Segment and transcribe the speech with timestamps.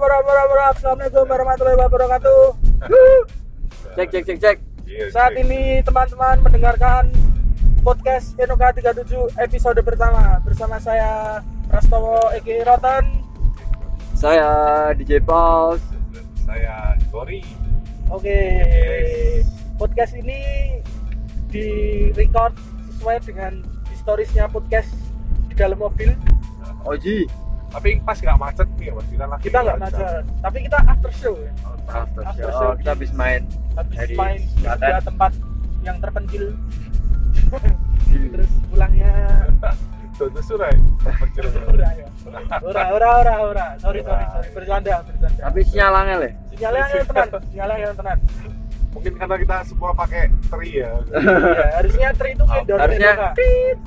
[0.00, 2.40] Assalamualaikum warahmatullahi wabarakatuh.
[4.00, 4.56] Cek cek cek cek.
[4.88, 7.12] Iya, Saat ini teman-teman mendengarkan
[7.84, 13.04] podcast Enoka 37 episode pertama Bersama saya Prastowo Eki Rotan
[14.16, 14.48] Saya
[14.96, 15.84] DJ Paus.
[16.48, 17.44] saya Gori
[18.08, 18.40] Oke
[19.76, 20.80] Podcast ini
[21.52, 21.66] di
[22.16, 22.56] record
[22.88, 23.60] sesuai dengan
[23.92, 24.90] historisnya podcast
[25.46, 26.16] di dalam mobil
[26.88, 27.28] Oji.
[27.70, 30.22] Tapi pas nggak macet nih mas kita lagi Kita nggak macet.
[30.42, 31.52] Tapi kita after show ya.
[31.86, 32.50] After After show.
[32.50, 32.68] show.
[32.70, 33.42] Oh, kita habis main
[33.78, 35.32] Habis Dari main di sebuah tempat
[35.80, 36.44] yang terpencil.
[38.34, 39.12] Terus pulangnya.
[40.20, 40.74] Tuh surai.
[41.00, 41.48] Kecil.
[41.48, 42.06] ora ya.
[42.60, 44.48] Ora ora ora ora sorry sorry sorry.
[44.52, 45.40] Bercanda bercanda.
[45.48, 46.30] Tapi sinyalnya le.
[46.52, 48.18] sinyalnya yang tenan sinyalnya yang tenan
[48.90, 50.90] mungkin karena kita semua pakai tri ya.
[51.14, 53.12] Ya, harusnya tri itu endorse Harusnya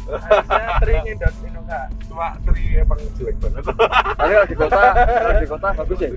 [0.08, 3.64] harusnya tri endorse Inoka cuma tri emang jelek banget.
[3.68, 6.10] Tapi kalau di kota, kalau di kota bagus ya.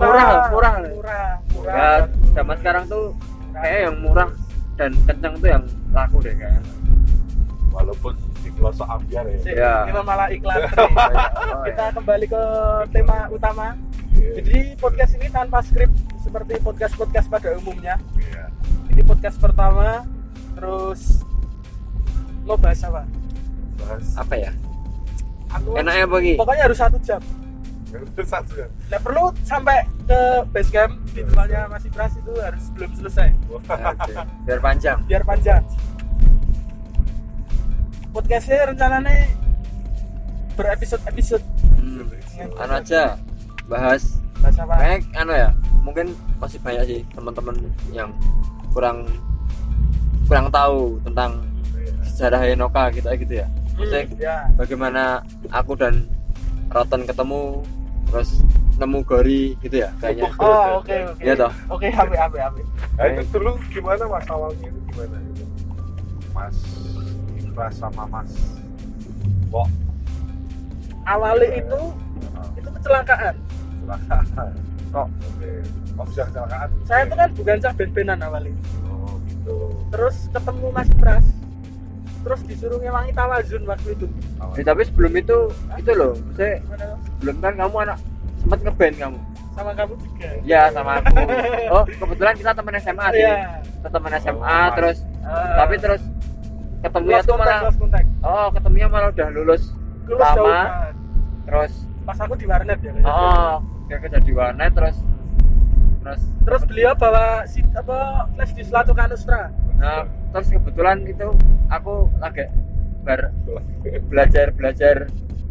[0.00, 0.74] Murah, murah.
[0.80, 1.28] murah.
[1.52, 1.76] Murah.
[1.76, 1.88] Ya,
[2.32, 3.04] zaman sekarang tuh
[3.52, 4.28] kayak yang murah
[4.80, 6.62] dan kenceng tuh yang laku deh kayaknya.
[7.70, 9.74] Walaupun di pelosok ambiar ya Ya.
[9.86, 12.42] kita malah iklan tri Oh, kita kembali ke
[12.90, 13.66] tema utama
[14.10, 14.30] Iya.
[14.36, 18.44] jadi podcast ini tanpa skrip seperti podcast podcast pada umumnya Iya.
[18.88, 20.02] ini podcast pertama
[20.52, 21.22] terus
[22.42, 23.02] mau bahas apa
[23.76, 24.50] Bahas Apa ya?
[25.50, 26.32] anu Enaknya bagi.
[26.36, 27.22] pokoknya harus satu jam
[28.20, 32.90] satu kan Nggak perlu sampai ke base camp di tempatnya masih Pras itu harus belum
[32.94, 34.98] selesai Oke, Biar panjang.
[35.04, 35.62] biar panjang
[38.10, 39.30] podcastnya rencananya
[40.54, 41.44] berepisode-episode.
[41.78, 42.06] Hmm.
[42.58, 43.16] Anu aja
[43.66, 44.18] bahas.
[44.40, 44.74] Bahas apa?
[44.76, 45.48] Kayak anu ya
[45.80, 47.56] mungkin masih banyak sih teman-teman
[47.90, 48.10] yang
[48.70, 49.08] kurang
[50.26, 51.40] kurang tahu tentang
[52.04, 53.46] sejarah Enoka gitu gitu ya.
[53.78, 54.36] Maksudnya Hmm, ya.
[54.60, 55.02] bagaimana
[55.48, 56.04] aku dan
[56.68, 57.64] Rotten ketemu
[58.10, 58.42] terus
[58.76, 60.28] nemu Gori gitu ya kayaknya.
[60.36, 61.22] Oh oke oke.
[61.22, 61.52] Iya toh?
[61.68, 62.60] oke abe abe abe
[63.00, 64.24] Nah, itu dulu gimana mas?
[64.28, 65.16] Awalnya itu gimana?
[65.32, 65.44] Gitu
[66.36, 66.56] mas
[67.60, 68.32] Ibra sama mas
[69.52, 69.68] Wok
[71.04, 71.80] awalnya itu
[72.56, 73.34] itu kecelakaan.
[73.84, 74.52] Kecelakaan.
[74.88, 75.06] Kok?
[75.28, 75.50] Oke.
[75.92, 76.68] Kok bisa kecelakaan?
[76.88, 78.54] Saya tuh kan bukan cah ben-benan awalnya.
[78.86, 79.56] Oh gitu.
[79.92, 81.26] Terus ketemu Mas Pras.
[82.20, 84.06] Terus disuruh ngewangi tawazun waktu itu.
[84.56, 85.36] Eh, tapi sebelum itu
[85.76, 86.96] itu loh saya Mana?
[87.20, 87.98] belum kan kamu anak
[88.38, 89.18] sempat ngeband kamu?
[89.50, 90.28] Sama kamu juga?
[90.42, 91.12] Ya sama aku.
[91.76, 93.20] Oh kebetulan kita teman SMA sih.
[93.20, 93.36] Iya.
[93.76, 96.00] kita teman SMA Oh, terus Eh, tapi terus
[96.80, 98.08] ketemunya tuh malah lost contact.
[98.24, 99.62] oh ketemunya malah udah lulus
[100.08, 100.92] Lulus lama jauhan.
[101.46, 101.72] terus
[102.08, 103.04] pas aku di warnet ya kayaknya.
[103.06, 103.54] oh
[103.86, 104.96] kayak kerja di warnet terus
[106.00, 111.28] terus terus beliau bawa si apa flash di Selatu Kanustra nah, terus kebetulan itu
[111.68, 112.48] aku lagi
[113.04, 113.32] ber
[114.08, 115.08] belajar belajar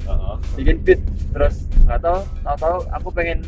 [0.10, 0.36] Heeh.
[0.58, 1.02] bikin beat
[1.36, 3.46] terus nggak tahu tahu tahu aku pengen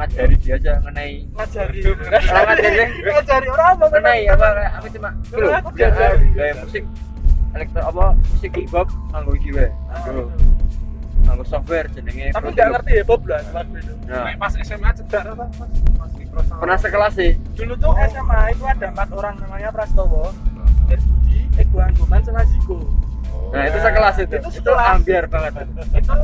[0.00, 1.78] ngajari dia aja mengenai ngajari.
[1.84, 2.84] Orang ngajari.
[3.04, 4.46] ngajari orang apa mengenai apa?
[4.80, 5.46] Aku cuma Dulu
[6.32, 6.84] gaya musik.
[7.50, 8.04] Elektro apa?
[8.16, 9.68] Musik hip hop nganggo iki wae.
[9.68, 10.22] Nganggo
[11.20, 12.72] nganggo software jenenge tapi Pro nggak Tools.
[12.74, 15.70] ngerti ya Bob lah waktu itu Nek pas SMA cedak apa mas?
[16.48, 17.32] Pernah sekelas sih.
[17.52, 20.32] Dulu tuh SMA itu ada empat orang namanya Prastowo
[20.88, 22.78] Budi Ego Anggoman sama Ziko.
[23.50, 24.34] Nah itu sekelas itu.
[24.38, 25.52] Itu itu, ambiar banget.
[25.90, 26.14] Itu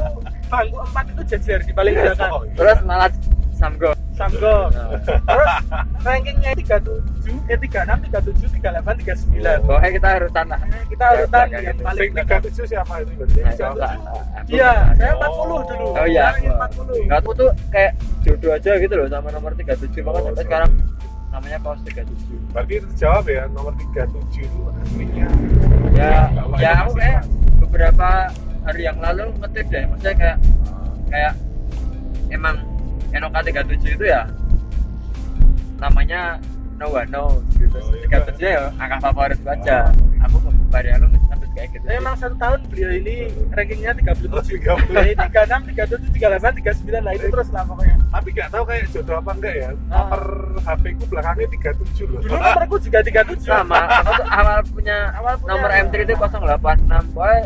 [0.46, 2.30] bangku empat itu jajar di paling belakang.
[2.30, 2.54] Oh, iya.
[2.54, 3.10] terus malah
[3.52, 3.90] samgo.
[4.16, 4.56] Samgo.
[4.72, 4.88] Nah.
[5.04, 5.52] terus
[6.00, 10.60] rankingnya 37 eh 36 37 38 39 pokoknya kita harus tanah.
[10.86, 13.12] Kita urutan kayak yang paling Sing belakang 37 siapa itu?
[13.42, 13.52] Nah,
[14.46, 15.60] iya saya Oh.
[15.60, 15.86] 40 dulu.
[15.98, 16.24] Oh iya.
[16.32, 20.32] 40 Enggak, aku tuh kayak jodoh aja gitu loh sama nomor 37 makanya Oh, sampai
[20.32, 20.46] sorry.
[20.46, 20.70] sekarang
[21.36, 25.28] namanya kaos 37 Berarti itu terjawab ya nomor 37 itu aslinya.
[25.92, 27.22] ya Bapaknya ya aku kayak
[27.60, 28.08] beberapa
[28.64, 29.84] hari yang lalu ngetweet deh.
[29.84, 30.38] Maksudnya kayak
[31.12, 31.32] kayak
[32.32, 32.56] emang
[33.12, 34.24] Enoka 37 itu ya
[35.76, 36.40] namanya
[36.76, 38.20] no one knows gitu Oh, iya.
[38.26, 40.24] 37 ya angka favorit gua aja Oh.
[40.24, 43.14] aku pada lu ngetweet kayak gitu emang satu tahun beliau ini
[43.50, 44.76] rankingnya 37 Oh, 30.
[44.82, 48.84] Beliau ini 36, 37, 38, 39 lah itu terus lah pokoknya Tapi nggak tahu kayak
[48.90, 49.68] jodoh apa enggak ya.
[49.68, 49.96] Ah.
[49.98, 50.22] Nomor
[50.58, 52.18] HP ku belakangnya 37 loh.
[52.18, 57.06] dulu nomorku juga 37 sama aku tuh awal punya Awal punya- nomor M3 itu 086
[57.12, 57.36] boy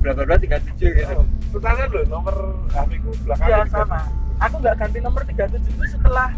[0.00, 2.34] bla bla 37 gitu Oh, Pertanyaan loh nomor
[2.70, 3.98] HP ku belakangnya iya sama
[4.38, 6.28] aku nggak ganti nomor 37 itu setelah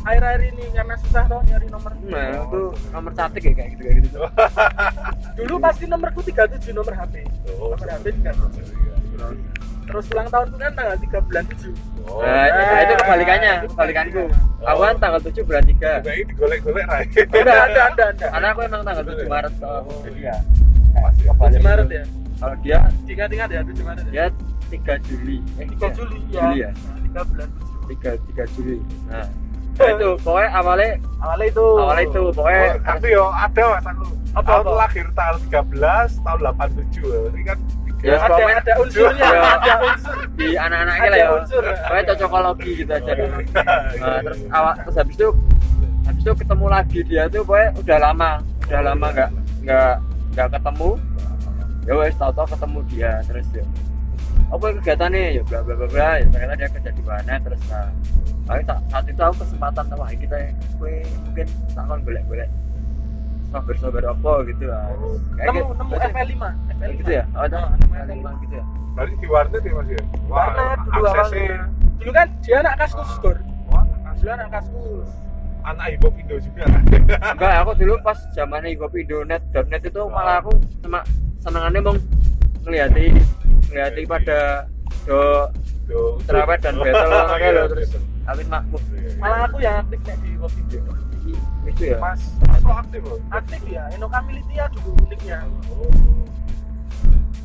[0.00, 3.96] akhir-akhir ini karena susah toh nyari nomor nah itu nomor cantik ya kayak gitu kayak
[4.08, 4.18] gitu
[5.36, 7.14] dulu pasti nomorku 37 nomor HP
[7.60, 9.28] Oh, nomor HP 37 iya.
[9.84, 11.72] terus ulang tahunku kan tanggal 3 bulan 7
[12.10, 14.24] Oh, Nah, nah, itu kebalikannya, kebalikanku.
[14.66, 16.00] Aku kan tanggal 7 bulan 3.
[16.02, 17.04] Nah, ini digolek-golek Rai.
[17.06, 20.36] ada ada ada ada Karena aku emang tanggal 7 Maret kalau aku jadi ya.
[20.96, 21.38] Masih Kebalik.
[21.38, 22.04] Oh, 7 Maret ya
[22.40, 24.26] Kalau dia ingat-ingat ya 7 Maret ya dia
[24.74, 25.38] 3 Juli.
[25.60, 26.70] Eh, 3 Juli ya Juli ya.
[26.74, 27.48] Nah, 3 bulan
[27.90, 28.78] tiga tiga Juli
[29.10, 29.26] nah,
[29.80, 31.66] nah itu pokoknya awalnya awalnya itu.
[31.74, 34.04] awalnya itu pokoknya Oh, tapi yo ada mas aku.
[34.30, 34.72] Apa, tahun apa?
[34.78, 37.58] lahir tanggal 13 tahun 87 ini kan
[38.00, 39.28] Ya, ada ada unsurnya.
[39.28, 39.40] Ya.
[39.60, 40.16] ada unsur.
[40.32, 41.28] Di anak-anaknya lah ya.
[41.36, 41.60] Unsur.
[41.68, 43.12] pokoknya cocokologi gitu aja.
[43.12, 43.60] Dulu Iya,
[44.00, 45.28] Nah, terus awal terus habis itu
[46.00, 48.30] habis itu ketemu lagi dia tuh pokoknya udah lama.
[48.64, 49.30] Udah lama nggak
[49.68, 49.92] nggak
[50.32, 50.90] nggak ketemu.
[51.84, 53.64] Ya wes tau ketemu dia terus ya.
[54.48, 55.22] Apa kegiatannya?
[55.36, 56.10] Ya bla bla bla bla.
[56.16, 57.88] Ya ternyata dia kerja di mana terus nah
[58.50, 60.36] Akhirnya saat, saat itu aku kesempatan wah kita
[60.74, 62.50] kue mungkin takon golek golek
[63.48, 64.82] software software apa gitu lah
[65.32, 65.72] kayak nemu gitu.
[65.72, 66.34] nemu Terus- FL5
[66.70, 69.86] FL5 gitu ya oh, Nah, nemu nemu F5 gitu ya Berarti di warnet ya mas
[69.88, 70.02] ya?
[70.26, 71.58] Warnet dulu aksesnya awalnya.
[71.96, 73.36] dulu kan dia anak kaskus gor
[73.66, 75.08] Wah, dulu anak kaskus
[75.60, 76.82] anak ibu Indo juga kan?
[77.36, 80.50] enggak aku dulu pas zaman Gopi Indonet .net itu malah aku
[80.80, 81.00] cuma
[81.38, 81.94] senengannya mau
[82.62, 83.06] ngeliati
[83.68, 84.66] ngeliati pada
[85.04, 85.46] do
[85.84, 86.22] Tuh.
[86.22, 88.02] Terawet dan battle Iya, kayak lo, iya, terus betul.
[88.26, 88.80] Awin makmur
[89.16, 90.76] malah aku yang aktif nek di waktu itu
[91.62, 91.98] itu ya?
[91.98, 93.20] Mas, mas lo aktif loh.
[93.30, 95.38] aktif ya Enoka Militia dulu nicknya
[95.70, 95.88] Oh.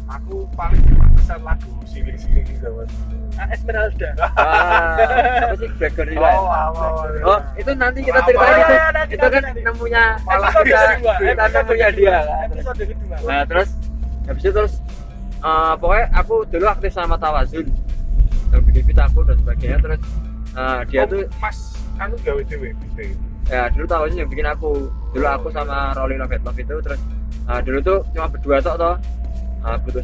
[0.07, 2.93] Aku paling pantesan lagu siling-siling gitu mas.
[3.35, 4.09] Ah, Esmeralda.
[4.21, 4.95] Ah.
[5.43, 6.93] Apa sih background itu Oh, wow, wow,
[7.25, 8.75] oh itu nanti kita ceritain itu.
[8.93, 12.17] Nanti, itu kan nanti, nemunya Malah kita- kita nemunya dia.
[12.21, 12.47] kan.
[12.47, 13.17] episode kedua.
[13.25, 13.69] Nah terus
[14.25, 14.73] habis itu terus
[15.41, 17.65] eh, pokoknya aku dulu aktif sama Tawazun.
[18.53, 19.77] Yang bikin aku dan sebagainya.
[19.81, 19.99] Terus
[20.55, 21.57] eh, dia Oh, tuh Mas,
[21.95, 23.01] anu gawe dewe gitu.
[23.45, 23.67] ya?
[23.69, 24.87] Dulu Tawazun yang bikin aku.
[25.11, 26.99] Dulu aku sama Rolling Love Love itu terus
[27.45, 28.95] eh, dulu tuh cuma berdua tok toh.
[29.65, 30.03] Eh, butuh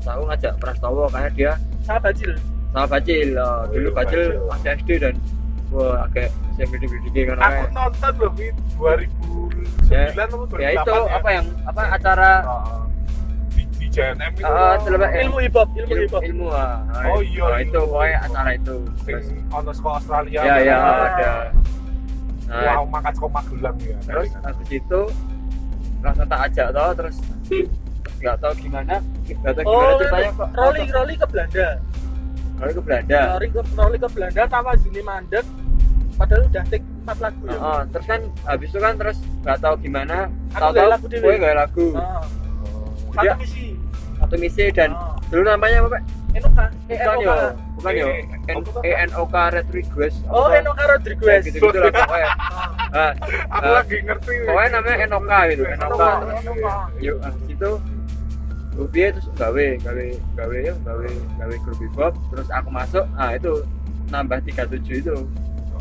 [0.00, 1.50] Terus aku ngajak Prastowo karena dia
[1.82, 2.32] sama Bajil
[2.70, 4.46] sama Bacil oh, Oh, dulu iya, Bacil Bacil.
[4.46, 5.14] masih SD dan
[5.70, 7.36] wah agak saya gede-gede kan.
[7.42, 8.46] Aku nonton loh di
[8.78, 12.89] 2009 Ya, atau 2008 ya itu apa yang apa acara di, di
[13.90, 14.44] JNM itu.
[14.44, 16.78] Ah, coba, eh, ilmu hip hop ilmu ilmu, ilmu ah.
[17.06, 17.56] Oh, iya, Oh, iya.
[17.60, 18.76] itu pokoknya acara itu.
[19.02, 20.40] Terus ono sekolah Australia.
[20.40, 21.06] ya ya Ah.
[21.08, 21.32] ada.
[22.46, 23.96] Nah, Wow, makan sekolah Magelang ya.
[24.00, 25.00] terus habis itu
[26.00, 27.16] langsung tak ajak toh terus
[28.16, 30.48] nggak tahu gimana nggak tahu gimana oh ceritanya kok.
[30.52, 31.66] Rolly Rolly ke Belanda.
[32.58, 33.20] Rolly ke Belanda?
[33.30, 35.46] Rolly ke Rolly ke Belanda tawa Juni mandek
[36.16, 37.56] padahal udah take 4 lagu ya.
[37.56, 40.16] Oh, terus kan habis itu kan terus nggak tahu gimana
[40.50, 41.86] tahu tahu gue gak lagu.
[41.94, 42.22] Ah,
[43.16, 43.38] Dia-
[44.30, 45.18] satu misi dan Ah.
[45.26, 46.02] dulu namanya apa Pak?
[46.30, 46.64] Enoka.
[46.86, 47.48] Bukan yo Enoka.
[47.74, 48.06] bukan yo.
[48.06, 48.80] Eh, tuh?
[48.86, 51.42] E N O K Red Request oh Enoka Rodriguez.
[51.42, 52.30] Gitu gitu lah pokoknya.
[52.90, 53.14] Ah,
[53.54, 54.34] Aku ah, lagi ngerti.
[54.46, 56.10] pokoknya namanya Enoka gitu Enoka,
[56.98, 57.16] yuk
[57.48, 57.70] itu
[58.70, 60.06] Rupiah terus gawe gawe
[60.38, 63.66] gawe ya gawe gawe grup hip terus aku masuk ah itu
[64.08, 65.16] nambah 37 itu.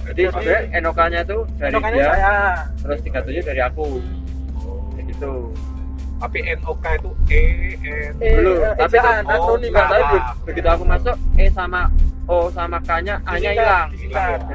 [0.06, 2.34] Jadi sebenarnya Enokanya tuh dari dia saya.
[2.82, 4.02] terus 37 dari aku.
[4.98, 5.32] Kayak gitu
[6.20, 7.42] Tapi NOK itu E
[7.80, 8.14] N.
[8.20, 9.88] Eh, dulu eh, tapi kan akronim, ah.
[9.88, 11.88] be- begitu aku masuk E sama
[12.28, 13.88] O sama K nya A nya hilang.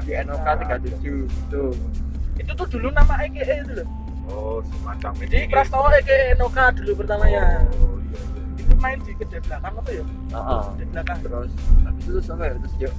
[0.05, 1.65] jadi NOK 37 gitu.
[2.39, 3.89] Itu tuh dulu nama EKE itu loh.
[4.25, 7.65] Oh, semacam jadi Prastowo EKE Enoka dulu pertamanya.
[7.77, 8.61] Oh, iya, iya.
[8.65, 10.05] itu main di kedai belakang apa ya?
[10.33, 10.63] Heeh.
[10.81, 11.19] di belakang.
[11.21, 11.51] Terus
[11.85, 12.55] habis itu terus apa ya?
[12.61, 12.95] Terus yuk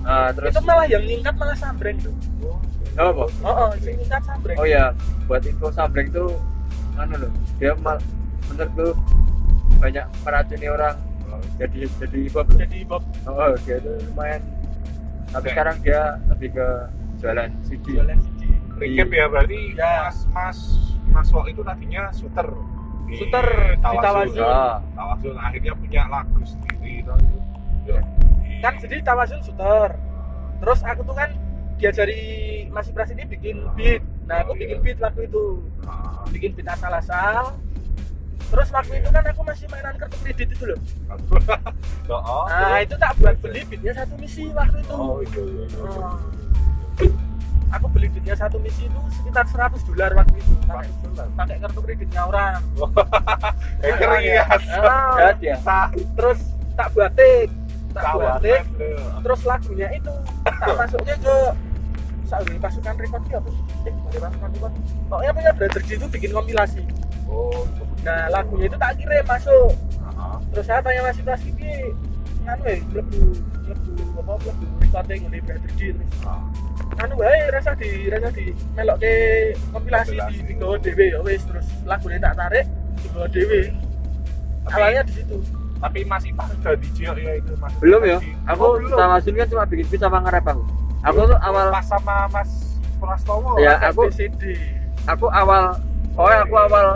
[0.00, 2.14] Ah, terus itu malah yang nyingkat malah sambreng tuh.
[2.40, 2.56] Oh,
[2.96, 3.24] oh, apa?
[3.44, 4.56] oh oh yang nyingkat sambreng.
[4.56, 4.84] Oh ya
[5.28, 6.32] buat info sabreng tuh
[7.00, 7.96] mana loh dia mal
[8.52, 8.88] menurut lu
[9.80, 10.96] banyak meracuni orang.
[11.56, 14.44] Jadi jadi hip jadi Bob oh dia tuh lumayan.
[15.32, 15.52] Tapi Oke.
[15.56, 16.66] sekarang dia lebih ke
[17.22, 18.40] jualan CD jualan CD
[18.76, 20.10] Recap ya berarti Ya.
[20.10, 20.58] Mas Mas
[21.08, 22.48] Mas Wok itu tadinya shooter.
[23.08, 24.04] Di Shooter di Tawazun.
[24.04, 24.44] Tawazun.
[24.44, 27.16] Ah, Tawazun akhirnya punya lagu sendiri tau.
[27.88, 28.00] Ya.
[28.60, 29.96] kan jadi Tawazun shooter.
[30.60, 31.30] Terus aku tuh kan
[31.80, 32.20] diajari
[32.68, 34.84] masih pras ini bikin beat nah aku Oh, bikin iya.
[34.86, 35.44] beat lagu itu.
[35.82, 37.58] Ah, bikin beat asal-asal.
[38.50, 40.80] Terus waktu itu kan aku masih mainan kartu kredit itu loh.
[42.10, 44.94] Oh, nah itu tak buat beli beatnya satu misi waktu itu.
[44.98, 45.78] Oh, iya, iya, iya.
[45.86, 46.18] Oh.
[47.70, 50.52] aku beli beatnya satu misi itu sekitar 100 dolar waktu itu.
[50.66, 50.90] Pakai
[51.38, 52.58] pakai kartu kreditnya orang.
[53.86, 54.62] Eh, kerias.
[54.74, 55.54] Ah, ya.
[55.62, 56.38] Tak terus
[56.74, 57.48] tak buatin.
[57.94, 58.14] Tak
[58.46, 58.62] eh.
[59.22, 60.14] terus lagunya itu
[60.46, 61.36] tak masuknya ke
[62.30, 63.62] Saudi pasukan record sih apa sih?
[63.82, 64.72] Eh, dari pasukan record.
[65.04, 66.82] Pokoknya punya brother itu bikin kompilasi.
[67.26, 67.66] Oh,
[68.00, 69.70] Nah, lagunya itu tak kirim masuk.
[70.00, 70.40] ah.
[70.48, 71.70] Terus saya tanya masih pas ini
[72.40, 73.20] nganu ya, lebu
[73.66, 76.10] lebu apa lebu recording ini brother G terus.
[76.22, 76.40] Ah.
[76.98, 79.12] Anu wae rasa di rasa di melok ke
[79.68, 80.48] kompilasi di Kompilasi.
[80.48, 82.66] digawa dhewe ya wis terus lagunya tak tarik
[83.28, 83.60] dhewe.
[84.60, 85.36] Tapi- Awalnya di situ.
[85.76, 87.72] Tapi masih pas udah di Jio ya itu Mas.
[87.78, 88.96] belum ya Masih- aku Oh, belum.
[88.96, 90.62] sama Sun kan cuma bikin beat sama nge-rap aku
[91.02, 92.50] aku tuh awal pas sama Mas
[92.96, 93.56] Prastowo.
[93.56, 94.60] Ya, aku- BCD.
[95.02, 95.72] aku awal
[96.12, 96.86] pokoknya aku awal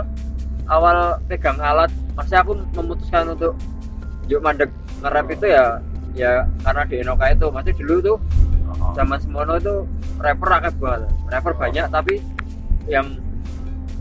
[0.67, 3.53] awal pegang alat maksudnya aku memutuskan untuk
[4.25, 4.69] yuk mandek
[4.99, 5.65] nge-rap itu ya
[6.13, 6.31] ya
[6.61, 8.17] karena di Enoka itu masih dulu tuh
[8.65, 8.91] Oh.
[8.91, 9.85] zaman semono itu
[10.17, 11.59] rapper akeh banget rapper Oh.
[11.59, 12.17] banyak tapi
[12.85, 13.07] yang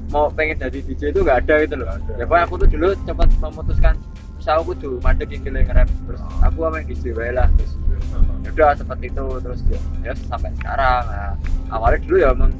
[0.07, 3.29] mau pengen jadi DJ itu nggak ada gitu loh ya pokoknya aku tuh dulu cepat
[3.39, 3.95] memutuskan
[4.45, 6.45] usaha aku tuh mandek yang gila nge-rap terus Oh.
[6.45, 7.81] aku main DJ wae lah terus
[8.45, 11.33] ya udah seperti itu terus ya, ya sampai sekarang nah,
[11.73, 12.53] awalnya dulu ya emang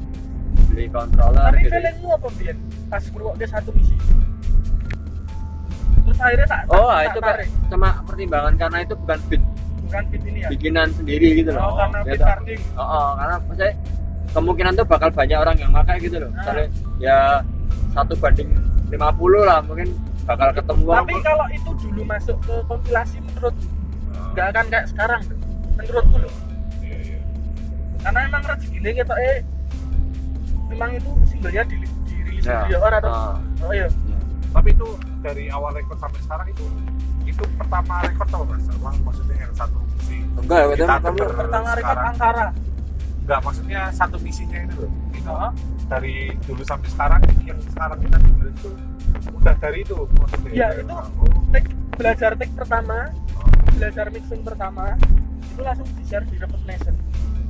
[0.73, 2.57] beli controller tapi gitu feelingmu apa Bian
[2.89, 3.93] pas ngerungokne satu misi
[6.09, 7.49] terus akhirnya tak oh tak, itu tak tarik.
[7.69, 9.43] cuma pertimbangan karena itu bukan beat
[9.85, 12.27] bukan beat ini ya bikinan sendiri gitu oh, loh karena Ya beat toh.
[12.33, 13.73] carding Oh, oh, karena maksudnya
[14.33, 16.27] kemungkinan tuh bakal banyak orang yang pakai gitu loh.
[16.33, 16.35] Ah.
[16.43, 16.65] Misalnya
[16.99, 17.17] ya
[17.95, 18.49] satu banding
[18.91, 18.99] 50
[19.47, 23.55] lah mungkin bakal ketemu tapi kalau itu dulu masuk ke kompilasi menurut
[24.31, 25.21] nggak akan kayak sekarang
[25.75, 26.33] menurutku loh
[26.79, 27.17] Iya, iya.
[28.01, 29.37] karena emang rezekinya kita eh
[30.67, 32.65] memang itu singlenya di dirilis Ya.
[32.65, 33.37] dia orang atau Ah.
[33.61, 33.87] oh iya
[34.47, 34.87] Tapi itu
[35.19, 36.63] dari awal rekod sampai sekarang itu
[37.25, 38.63] itu pertama rekod tau mas?
[38.97, 41.35] Maksudnya yang satu misi Enggak, ya, Kita kamu denger.
[41.35, 42.07] pertama rekod sekarang.
[42.09, 42.45] Angkara
[43.19, 44.91] Enggak maksudnya satu misinya itu loh.
[45.11, 45.51] Itu Oh.
[45.85, 48.69] dari dulu sampai sekarang yang sekarang kita dengerin itu
[49.33, 50.49] udah dari itu maksudnya.
[50.51, 52.97] Iya, itu Oh, take belajar take pertama
[53.35, 54.85] oh, belajar mixing pertama
[55.45, 56.95] itu langsung di share di Record Nation.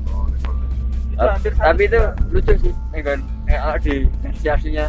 [0.08, 0.50] Oh, itu
[1.16, 2.12] Ah, hampir tapi itu juta.
[2.28, 4.86] lucu sih Enggan eh, di versi aslinya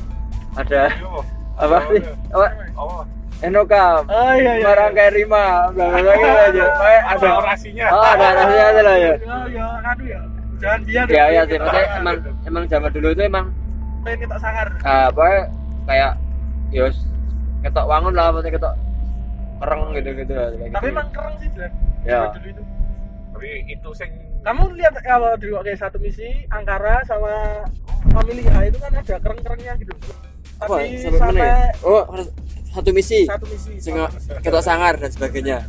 [0.54, 1.22] ada Yo,
[1.54, 2.00] apa oh, sih?
[2.02, 2.34] iya.
[2.34, 2.46] apa?
[2.74, 3.02] Oh,
[3.38, 4.00] Enoka.
[4.08, 5.70] Oh iya iya barang kayak Rima.
[5.70, 6.66] Bla bla bla gitu aja.
[7.12, 7.86] Ada orasinya.
[7.92, 9.12] oh ada rasanya ada lah ya.
[9.22, 10.20] Oh iya aduh ya.
[10.56, 11.24] Jangan dia ya.
[11.30, 11.56] ya sih.
[11.60, 13.46] Maksudnya emang emang zaman dulu itu emang
[14.02, 15.26] pengen kita sangar apa
[15.84, 16.12] kayak
[16.76, 16.96] yos
[17.64, 18.74] ketok wangun lah maksudnya ketok
[19.56, 20.32] kereng gitu gitu.
[20.36, 20.92] Lah kayak tapi gitu.
[20.92, 21.72] emang keren sih Blan
[22.06, 22.30] Ya.
[22.30, 22.62] Dulu itu.
[23.34, 24.10] Tapi itu sing
[24.46, 27.66] kamu lihat kalau di kayak satu misi Angkara sama
[28.14, 29.92] Familia itu kan ada kereng-kerengnya gitu.
[30.62, 30.78] Apa?
[30.78, 31.56] Tapi sampai mana ya?
[31.82, 32.04] oh
[32.70, 33.26] satu misi?
[33.26, 33.72] Satu misi.
[33.82, 33.98] Sing
[34.44, 35.66] ketok sangar dan sebagainya.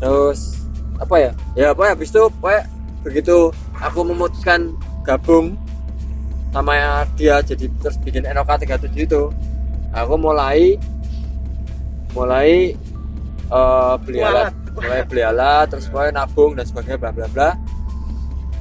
[0.00, 0.64] Terus
[0.96, 1.30] apa ya?
[1.52, 1.92] Ya apa ya?
[1.92, 2.62] Habis itu pokoknya
[3.04, 3.36] begitu
[3.76, 4.74] aku memutuskan
[5.04, 5.54] gabung
[6.48, 9.22] sama dia jadi terus bikin Enoka 37 itu
[9.92, 10.76] aku mulai
[12.12, 12.74] mulai
[13.48, 14.52] eh, beli alat.
[14.74, 17.50] Mulai beli alat terus pokoknya nabung dan sebagainya bla bla bla.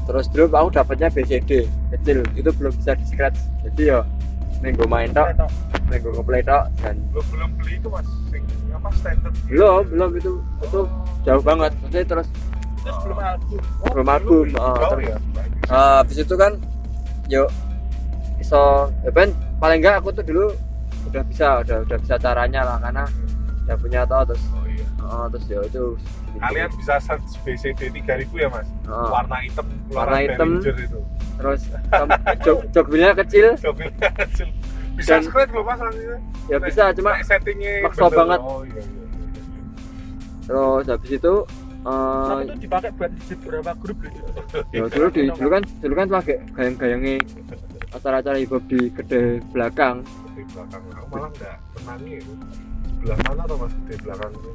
[0.08, 2.24] Terus dulu aku dapatnya BCD kecil.
[2.34, 3.38] Itu belum bisa di scratch.
[3.68, 4.00] Jadi ya
[4.64, 5.36] minggu main tok
[5.92, 8.08] minggu ngeplay tok dan belum belum beli itu mas?
[8.74, 10.32] Apa standar belum belum itu.
[10.64, 10.80] Itu
[11.28, 11.72] jauh banget.
[11.84, 12.28] Maksudnya terus
[12.82, 13.60] terus belum album.
[13.84, 14.08] Oh, belum.
[14.08, 15.18] Album, oh, Oh, terus- ya.
[15.68, 16.52] habis itu kan
[17.28, 17.52] yuk
[18.40, 19.12] iso ya
[19.60, 20.48] paling enggak aku tuh dulu
[21.08, 23.04] udah bisa udah udah bisa caranya lah karena
[23.66, 24.86] udah punya tau terus Oh iya.
[25.04, 25.84] oh, terus ya itu
[26.38, 28.68] Kalian bisa search BCD 3000 ya mas?
[28.86, 29.10] Oh.
[29.10, 30.50] Warna hitam, Warna hitam.
[30.62, 31.02] Itu.
[31.38, 31.62] terus
[31.98, 32.08] jok
[32.46, 33.90] jok jokbilnya kecil Joknya
[34.22, 34.48] kecil.
[34.94, 35.82] Bisa Dan- scratch belum mas
[36.48, 38.18] ya bisa cuma Nek settingnya maksa bener.
[38.18, 38.40] banget.
[38.42, 39.06] Oh iya iya.
[40.48, 41.34] terus habis itu
[41.84, 44.20] tapi eh itu dipakai buat di beberapa grup gitu
[44.76, 47.16] ya dulu di dulu kan dulu kan pakai gayang-gayangnya
[47.94, 50.04] acara-acara hip hop di gede belakang
[50.38, 50.84] Di belakang.
[50.94, 52.34] Aku malah nggak pernah nih itu.
[52.86, 54.52] Sebelah mana tuh mas di belakang itu?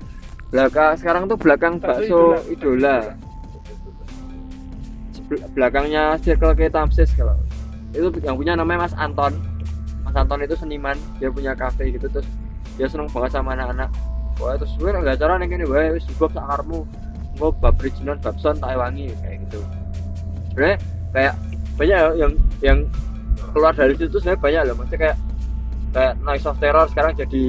[0.53, 3.17] belakang sekarang tuh belakang Bakso bakso idola,
[5.17, 7.41] Sebel- belakangnya circle K Tamsis kalau.
[7.97, 9.33] Itu yang punya namanya Mas Anton.
[10.05, 12.29] Mas Anton itu seniman dia punya kafe gitu terus
[12.77, 13.89] dia seneng banget sama anak-anak.
[14.37, 16.85] Wah terus gue nggak cara nih gini wae wis bab sakarmu.
[17.41, 19.61] Gue bab Rijinon Babson tak wangi kayak gitu.
[20.53, 20.77] Sebenarnya
[21.17, 21.35] kayak
[21.81, 22.79] banyak ya yang yang
[23.57, 24.75] keluar dari situ sebenarnya banyak loh.
[24.85, 25.17] Maksudnya kayak
[25.93, 27.43] kayak Noise of Terror sekarang jadi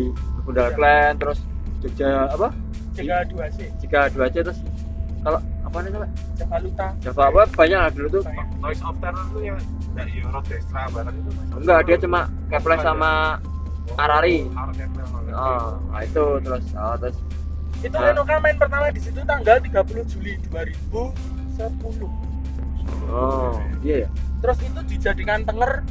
[0.43, 0.75] Gundal Iya.
[0.75, 1.39] Clan terus
[1.79, 2.47] Jogja apa?
[2.93, 4.59] Jika dua c jika dua C terus
[5.19, 6.87] kalau apa namanya Java Luta.
[6.99, 7.41] Java apa?
[7.49, 8.23] Banyak lah dulu tuh.
[8.23, 8.47] Banyak.
[8.59, 9.57] Noise of Terror itu yang
[9.93, 11.29] nggak Euro Destra barang itu.
[11.53, 13.11] Enggak dia cuma Kepler sama
[13.83, 14.47] Oh, Arari.
[14.47, 14.79] Arari.
[15.33, 17.17] oh nah itu terus oh, terus.
[17.79, 18.15] Itu Nah.
[18.15, 21.11] Enoka main pertama di situ tanggal 30 Juli 2010
[23.05, 24.09] oh iya ya
[24.39, 25.83] terus itu dijadikan tenger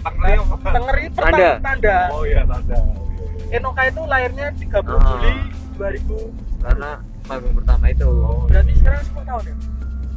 [0.00, 1.50] Tenger itu Tanda.
[1.60, 1.96] tanda.
[2.10, 2.76] Oh iya tanda.
[2.78, 3.56] Oh, iya, iya.
[3.56, 5.02] Enoka itu lahirnya 30 Ah.
[5.10, 5.32] Juli
[5.76, 6.16] 2000
[6.60, 6.90] karena
[7.24, 9.54] panggung pertama itu Oh, berarti sekarang 10 tahun ya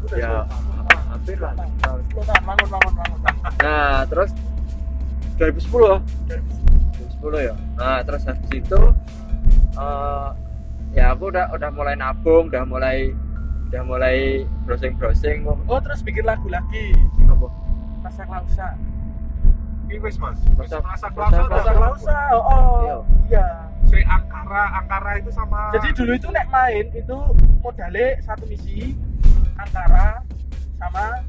[0.03, 0.73] udah ya 10 tahun.
[0.75, 3.51] apa, hampir lah 10 tahun 10 tahun bangun bangun bangun, bangun.
[3.57, 4.29] nah terus
[5.33, 8.79] 2010 2010 ya nah terus habis itu
[9.73, 10.27] eh,
[10.91, 13.15] ya aku udah udah mulai nabung udah mulai
[13.69, 14.17] udah mulai
[14.63, 16.91] browsing browsing oh terus bikin lagu lagi
[17.25, 17.47] apa
[18.03, 18.67] Masa Klausa
[19.93, 20.41] Ini wis mas.
[20.57, 22.97] Klausa oh, oh Iya.
[23.29, 23.47] iya
[23.85, 25.69] Si Angkara, Angkara itu sama.
[25.77, 27.17] jadi dulu itu nek main itu
[27.61, 28.97] modalnya satu misi
[29.53, 30.25] Angkara
[30.81, 31.21] sama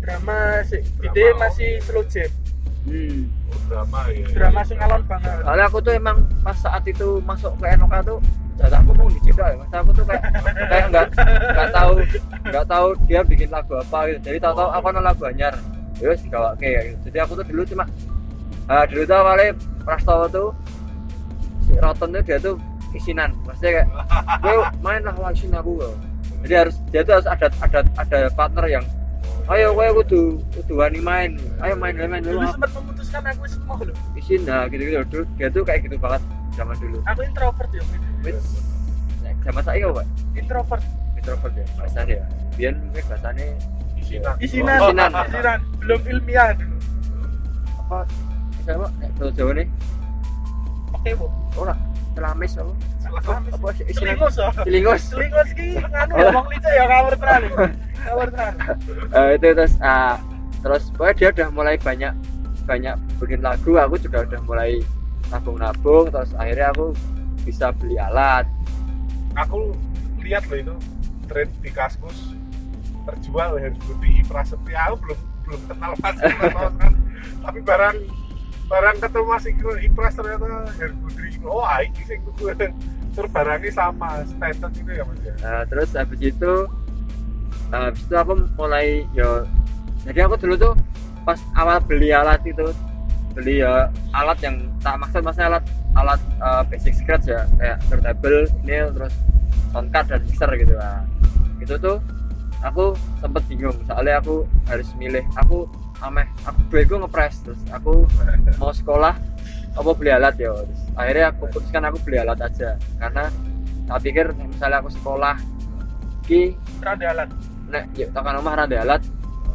[0.00, 1.32] drama sih Drama, ide oh.
[1.36, 2.30] masih slow jam
[2.88, 3.28] hmm.
[3.52, 7.52] Oh, drama ya drama sing alon banget soalnya aku tuh emang pas saat itu masuk
[7.60, 8.18] ke Enoka tuh
[8.56, 10.22] jatah aku mau dicipta ya mas aku tuh kayak
[10.72, 11.06] kayak nggak
[11.52, 11.92] nggak tahu
[12.48, 15.54] nggak tahu dia bikin lagu apa gitu jadi tahu-tahu aku nol lagu anyar
[16.04, 17.84] wes gak kayak gitu jadi aku tuh dulu cuma
[18.66, 19.54] ah dulu tuh awalnya
[19.86, 20.48] Prastowo tuh
[21.62, 22.58] si Roton tuh dia tuh
[22.96, 23.30] isinan.
[23.44, 23.88] Maksudnya kayak
[24.40, 25.94] gue main lah wasin aku loh
[26.42, 28.84] jadi harus dia tuh harus ada ada ada partner yang
[29.46, 30.22] ayo gue kudu
[30.58, 32.22] kudu wani main ayo main main main.
[32.24, 33.78] Dulu sempat memutuskan aku mau.
[33.78, 36.22] Loh isin nah gitu gitu dulu dia tuh kayak gitu banget
[36.56, 36.98] zaman dulu.
[37.06, 37.82] Aku introvert ya
[38.26, 38.38] wis
[39.46, 40.06] zaman saya kok pak?
[40.34, 40.82] Introvert.
[41.14, 42.16] Introvert ya bahasanya.
[42.18, 42.24] Ya
[42.58, 43.46] biar mungkin bahasanya
[44.06, 44.34] isinan.
[44.38, 45.10] Isinan Oh, Isinan.
[45.26, 46.48] isinan belum ilmiah.
[46.54, 46.76] Dulu
[47.82, 47.98] apa?
[48.56, 48.90] Misalnya pak?
[48.96, 49.66] Nek bahasa Jawa nih
[50.92, 51.26] oke bu.
[51.56, 51.74] Ora
[52.14, 52.72] celamis apa?
[53.50, 53.84] Apa sih?
[53.84, 54.14] Isinan?
[54.14, 55.02] Selingos ya Selingos.
[55.06, 57.42] selingos ki nganu ngomong licik ya kawur tenan.
[57.98, 58.54] Kawur tenan.
[59.16, 60.14] Eh, itu terus ah
[60.60, 62.12] terus pokoknya dia udah mulai banyak
[62.64, 63.74] banyak bikin lagu.
[63.76, 64.82] Aku juga udah mulai
[65.26, 66.94] nabung-nabung terus akhirnya aku
[67.42, 68.46] bisa beli alat.
[69.36, 69.74] Aku
[70.18, 70.74] lihat loh itu
[71.26, 72.34] trend di kaskus
[73.06, 76.92] terjual Harry Budi Prasetya aku belum belum kenal mas kan.
[77.46, 77.96] Tapi barang
[78.66, 81.38] barang ketemu Mas Ipras ternyata Harry Budi.
[81.46, 82.52] Oh ini sih gue
[83.16, 85.34] terus barangnya sama standar itu ya mas ya?
[85.40, 86.52] Nah, terus habis itu
[87.70, 89.46] habis itu aku mulai ya
[90.06, 90.74] jadi aku dulu tuh
[91.26, 92.70] pas awal beli alat itu
[93.34, 95.64] beli ya alat yang tak maksud maksudnya alat
[95.98, 99.14] alat eh, basic scratch ya kayak turntable nail terus
[99.74, 101.02] sound card dan mixer gitu lah
[101.58, 101.98] itu tuh
[102.66, 105.22] aku sempet bingung soalnya aku harus milih.
[105.46, 105.70] Aku
[106.02, 108.04] ameh aku gue ngepres terus aku
[108.60, 109.16] mau sekolah
[109.76, 112.74] apa beli alat ya terus akhirnya aku putuskan aku beli alat aja.
[112.98, 113.30] Karena
[113.86, 115.36] tak pikir misalnya aku sekolah
[116.26, 117.30] ki rada alat.
[117.66, 119.02] nek yuk tekan rumah ada alat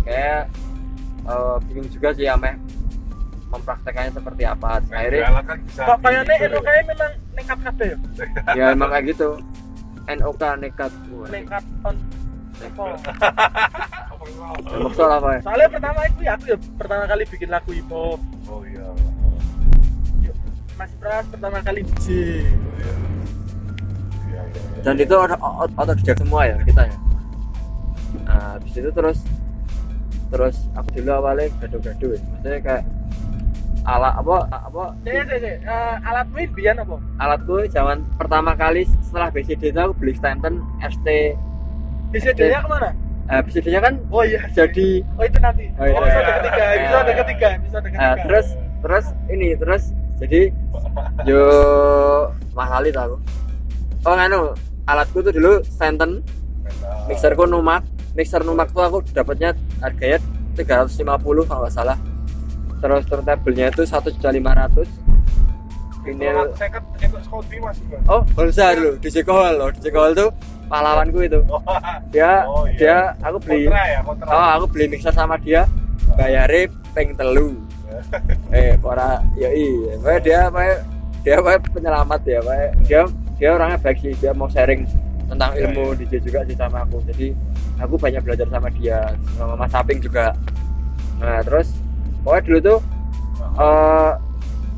[0.04, 0.52] kayak
[1.24, 2.60] eh, bingung juga sih ameh
[3.52, 4.80] mempraktekannya seperti apa.
[4.84, 7.98] Terus akhirnya alat kan bisa kok kayaknya itu kayak memang nekat kabeh ya?
[8.56, 9.30] Ya emang kayak gitu.
[10.12, 10.92] NOK nekat.
[11.32, 11.96] Nekat on
[12.62, 12.84] apa
[14.82, 15.40] maksud apa ya?
[15.42, 18.88] Soalnya pertama itu ya aku ya pertama kali bikin lagu hip hop oh iya.
[20.78, 22.94] Mas Pras pertama kali DJ iya
[24.30, 25.14] iya iya dan itu
[25.78, 26.96] otodidak semua ya kita ya?
[28.26, 29.20] Nah habis itu terus
[30.32, 32.22] terus aku dulu awalnya gaduh-gaduh ya.
[32.34, 32.84] maksudnya kayak
[33.82, 34.84] alat apa apa?
[35.06, 36.96] Cek cek cek Eh, alat main bian apa?
[37.18, 41.08] Alatku zaman pertama kali setelah BCD itu aku beli Stanton ST
[42.12, 42.90] BCD nya ke mana?
[43.32, 43.94] Eh, BCD nya kan?
[44.12, 44.42] Oh iya.
[44.52, 45.66] Jadi oh itu nanti.
[45.80, 45.98] Oh, oh, iya.
[45.98, 48.24] episode ketiga episode ketiga episode eh, ketiga.
[48.28, 48.48] terus
[48.82, 49.84] terus ini terus
[50.20, 50.42] jadi
[51.24, 51.44] yo
[52.54, 53.18] mahal itu aku
[54.06, 54.54] oh nganu
[54.86, 56.20] alatku tuh dulu Stanton
[57.08, 57.88] mixerku Numak.
[58.12, 60.20] Mixer Numak tuh aku dapatnya harganya
[60.60, 61.96] 350 kalau nggak salah.
[62.84, 64.90] Terus turntable-nya itu satu juta lima ratus
[66.02, 67.78] vinyl kan mas
[68.10, 70.30] oh Holsa dulu di Hall loh di Hall tuh
[70.72, 71.40] pahlawanku itu.
[71.52, 71.60] Oh,
[72.16, 72.80] dia Oh, iya.
[72.80, 74.28] dia aku beli kontra ya kontra.
[74.32, 75.68] Oh aku beli mixer sama dia
[76.16, 77.60] bayare peng telu.
[78.56, 80.76] Eh ora ya iya pokoknya dia pokoknya
[81.22, 83.02] dia pokoknya penyelamat ya pokoknya dia
[83.36, 84.88] dia orangnya baik sih dia mau sharing
[85.28, 87.04] tentang ilmu DJ juga sih sama aku.
[87.12, 87.36] Jadi
[87.84, 90.32] aku banyak belajar sama dia sama Mas Saping juga.
[91.20, 91.76] Nah terus
[92.24, 92.80] pokoknya dulu tuh
[93.60, 94.12] eh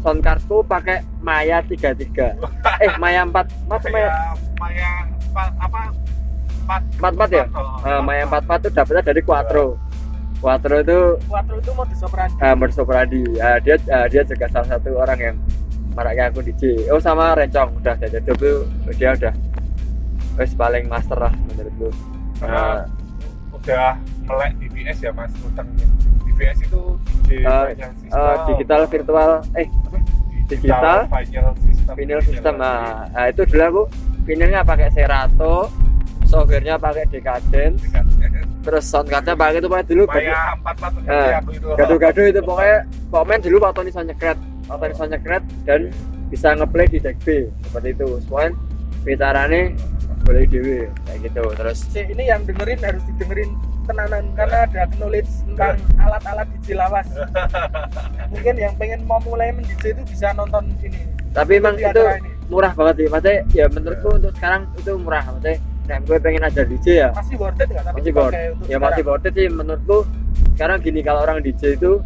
[0.03, 2.35] sound cardku pakai Maya 33
[2.83, 3.31] eh Maya 4
[3.71, 4.09] 4 Maya Maya
[4.59, 4.89] Maya
[5.33, 5.79] apa- apa?
[6.63, 6.81] Empat.
[6.95, 7.45] 44 ya?
[7.83, 9.75] Eh, Maya 44 tuh dapetnya dari Quattro.
[10.39, 14.95] Quattro itu Quattro itu mau disoprani uh, Mersopradi ya, dia uh, dia juga salah satu
[14.95, 15.35] orang yang
[15.95, 19.33] maraknya aku DJ oh sama Rencong udah jadi itu dia udah
[20.35, 21.87] wes paling master lah menurutku.
[22.39, 23.02] Karena Uh,
[23.63, 23.95] udah
[24.27, 25.67] melek DVS ya mas utang
[26.27, 26.81] DVS itu
[27.31, 29.97] DJ uh, final uh, digital virtual eh Apa?
[30.51, 31.93] digital final system.
[31.95, 33.81] Vinyl system nah, nah, itu dulu aku
[34.27, 35.71] vinylnya pakai Serato
[36.27, 37.79] softwarenya pakai Decadence
[38.63, 40.75] terus soundcardnya pakai itu pakai dulu Maya empat
[41.07, 42.41] Eh, aku itu.
[42.43, 42.77] pokoknya
[43.11, 45.79] pokoknya dulu waktu ini bisa nyekret waktu ini bisa nyekret dan
[46.27, 48.07] bisa ngeplay di deck B seperti itu.
[48.25, 48.57] Soalnya
[49.05, 49.61] bicaranya
[50.23, 50.87] boleh dewe.
[51.05, 51.77] Kayak gitu terus?
[51.91, 53.51] Si, ini yang dengerin harus didengerin
[53.83, 57.07] tenanan karena ada knowledge tentang alat-alat DJ lawas
[58.31, 61.03] mungkin yang pengen mau mulai men-DJ itu bisa nonton ini.
[61.35, 62.31] Tapi emang itu ini.
[62.47, 63.07] murah banget sih.
[63.11, 65.23] Maksudnya ya menurutku untuk sekarang itu murah.
[65.27, 67.09] Maksudnya nah gue pengen ajar DJ ya.
[67.11, 67.83] Masih worth it nggak?
[67.83, 68.33] Tapi masih worth
[68.71, 69.07] ya masih sekarang?
[69.11, 69.97] worth it sih menurutku.
[70.55, 71.99] Sekarang gini kalau orang DJ itu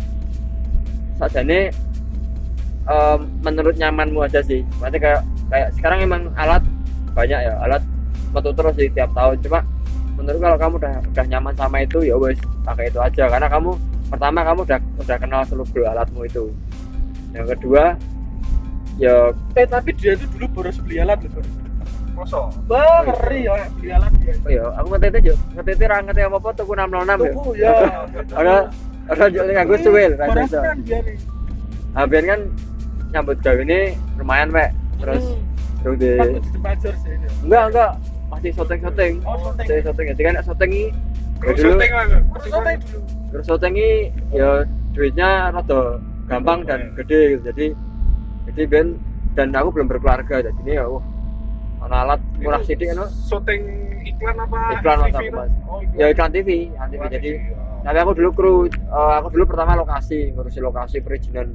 [1.21, 1.69] sajane
[2.89, 4.65] em, menurut nyamanmu aja sih.
[4.82, 5.21] Maksudnya kayak
[5.53, 6.65] kayak sekarang emang alat
[7.13, 7.82] banyak ya alat
[8.34, 9.38] metu terus sih tiap tahun.
[9.44, 9.60] Cuma
[10.18, 13.24] menurut kalau kamu udah udah nyaman sama itu ya wes pakai itu aja.
[13.30, 13.72] Karena kamu
[14.08, 16.44] pertama kamu udah udah kenal seluruh alatmu itu.
[17.36, 17.84] Yang kedua
[18.98, 21.22] ya eh tapi dia itu dulu boros beli alat.
[22.18, 22.50] Mosok.
[22.66, 24.34] Wah, ngeri ya beli alat dia.
[24.42, 27.74] oh ya aku ngetete yo ngetete ra ngerti apa apa tuku 606 ya tuku ya.
[28.42, 28.56] Ada
[29.08, 30.60] ada juga yang gue suwil rasa iso
[31.96, 32.40] kan
[33.16, 35.24] nyambut gawe ini lumayan pak terus
[35.78, 35.96] Hmm.
[35.96, 36.60] terus di di
[37.48, 37.92] enggak enggak
[38.38, 40.86] masih syuting syuting oh masih syuting jadi kan syuting ini
[41.58, 42.06] syuting lah.
[42.10, 43.00] Terus syuting dulu.
[43.30, 43.91] Terus syuting ini
[44.34, 44.50] ya
[44.97, 45.82] duitnya rada
[46.26, 47.41] gampang dan gede gitu.
[47.54, 47.65] Jadi
[48.52, 48.88] jadi ben
[49.38, 50.41] dan aku belum berkeluarga.
[50.41, 51.04] Jadi ini ya wah
[51.78, 53.62] ana alat murah sidik kan Syuting
[54.02, 54.82] iklan apa?
[54.82, 55.30] Iklan itu?
[55.30, 55.52] Mas.
[55.69, 57.82] Oh, ya iklan TV iklan TV Iklan jadi oh.
[57.86, 61.54] tapi aku dulu kru eh, aku dulu pertama lokasi ngurusi lokasi perizinan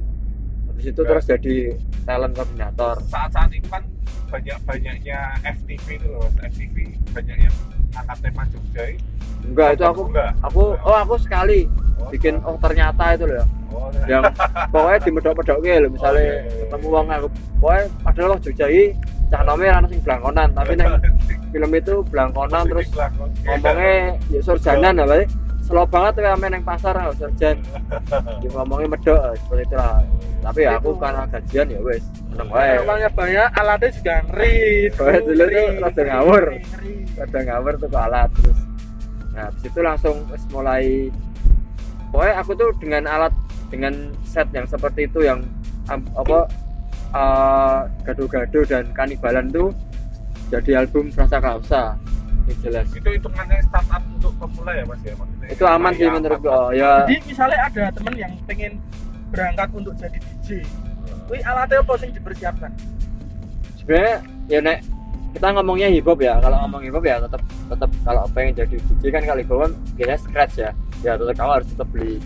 [0.73, 1.55] habis itu terus jadi
[2.03, 3.83] talent koordinator saat-saat itu kan
[4.27, 6.25] banyak banyaknya FTV itu loh.
[6.41, 6.75] FTV
[7.13, 7.55] banyak yang
[7.93, 8.83] angkat tema Jogja
[9.45, 10.31] enggak itu aku enggak?
[10.41, 13.45] aku oh aku sekali Oh, bikin oh ternyata itu loh.
[13.69, 14.25] Oh, yang
[14.73, 16.61] pokoknya di medok-medok loh misalnya Oh, iya, iya.
[16.65, 17.27] ketemu uang aku
[17.61, 18.67] pokoknya padahal loh Jogja
[19.29, 20.93] cah nomor anak sing blangkonan tapi neng
[21.49, 22.87] film itu blangkonan terus
[23.45, 23.93] ngomongnya
[24.29, 25.27] ya surjanan apa sih
[25.73, 27.57] slow banget tuh ame neng pasar nggak surjan
[28.45, 30.05] ya, ngomongnya medok eh, seperti itu lah.
[30.45, 32.77] Tapi ya aku karena gajian ya wes seneng wae.
[32.85, 34.61] uangnya banyak alatnya juga ngeri.
[34.93, 36.43] Pokoknya dulu tuh rada ngawur.
[36.45, 36.93] ngeri, ngeri.
[37.25, 38.59] ada ngawur tuh alat terus.
[39.33, 40.85] Nah habis itu langsung wes mulai
[42.13, 43.33] pokoknya aku tuh dengan alat
[43.73, 45.41] dengan set yang seperti itu yang
[45.89, 46.45] apa
[47.17, 49.73] eh, gado-gado dan kanibalan tuh
[50.53, 51.97] jadi album Rasa Kausa
[52.43, 52.85] ini jelas.
[52.91, 55.47] Itu hitungannya startup untuk pemula ya mas ya maksudnya?
[55.51, 57.07] Itu aman sih menurut gua ya.
[57.07, 58.71] Jadi misalnya ada temen yang pengen
[59.33, 60.61] berangkat untuk jadi DJ
[61.31, 62.71] Wih, alatnya apa sing dipersiapkan?
[63.83, 64.15] sebenarnya
[64.47, 64.79] ya nek
[65.33, 66.39] kita ngomongnya hip hop ya.
[66.39, 70.19] Kalau ngomong hip hop ya tetap tetap kalau pengen jadi DJ kan kali bawah biasanya
[70.21, 70.71] scratch ya.
[71.01, 72.21] Ya tetap kamu harus tetap beli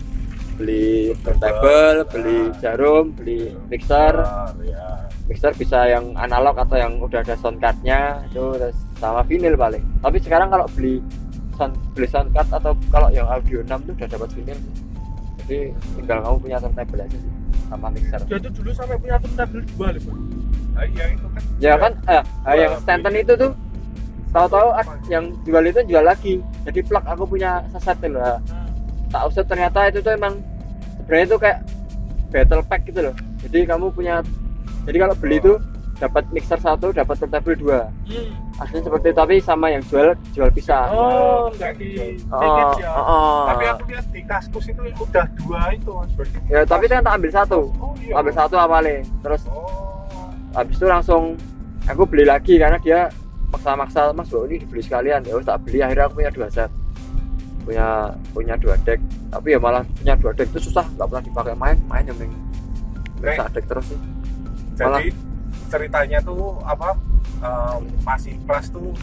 [0.58, 4.14] beli turntable beli jarum beli mixer.
[4.22, 5.07] Ah, ya.
[5.28, 8.56] Mixer bisa yang analog atau yang udah ada sound cardnya itu
[8.96, 9.84] sama vinyl paling.
[10.00, 11.04] Tapi sekarang kalau beli
[11.54, 14.58] sound beli sound card atau kalau yang audio 6 tuh udah dapat vinyl.
[15.44, 15.58] Jadi
[15.96, 17.32] tinggal kamu punya turntable aja sih
[17.68, 18.20] sama mixer.
[18.24, 20.14] Dia tuh dulu sampai punya turntable dua loh Bro.
[20.78, 21.92] Ah, iya itu kan ya kan?
[22.06, 22.22] eh,
[22.54, 23.50] yang Stanton itu tuh
[24.30, 26.34] tahu-tahu ad- yang jual itu jual lagi.
[26.64, 28.20] Jadi plug aku punya seset loh.
[28.20, 28.40] Nah,
[29.08, 30.40] tak usah ternyata itu tuh emang
[31.00, 31.58] sebenarnya itu kayak
[32.28, 33.14] battle pack gitu loh.
[33.44, 34.20] Jadi kamu punya
[34.88, 35.52] jadi kalau beli itu
[35.98, 37.90] dapat mixer satu dapat turntable dua.
[38.08, 38.30] Hmm.
[38.58, 40.90] aslinya seperti itu tapi sama yang jual jual pisah.
[40.90, 42.90] Oh, enggak di Oh, ya.
[42.90, 43.40] oh, oh.
[43.54, 46.10] tapi aku lihat di kaskus itu udah dua itu mas.
[46.16, 47.60] Berarti ya tapi itu kan tak ambil satu.
[47.78, 48.12] Oh iya.
[48.18, 49.06] Ambil satu awalnya.
[49.22, 50.30] Terus oh.
[50.56, 51.22] habis itu langsung
[51.86, 53.00] aku beli lagi karena dia
[53.54, 55.22] maksa-maksa mas bro ini dibeli sekalian.
[55.22, 55.78] Ya tak beli.
[55.84, 56.70] Akhirnya aku punya dua set.
[57.62, 57.86] Punya
[58.34, 58.98] punya dua deck.
[59.30, 61.54] Tapi ya malah punya dua deck itu susah nggak pernah dipakai.
[61.54, 62.32] Main main yang main
[63.22, 64.17] deck terus sih
[64.80, 65.06] jadi
[65.66, 66.94] ceritanya tuh apa
[67.38, 68.94] em, masih pras tuh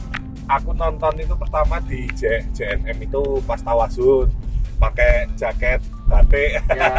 [0.46, 4.30] aku nonton itu pertama di J- JNM itu pas tawasun
[4.76, 6.92] pakai jaket batik ya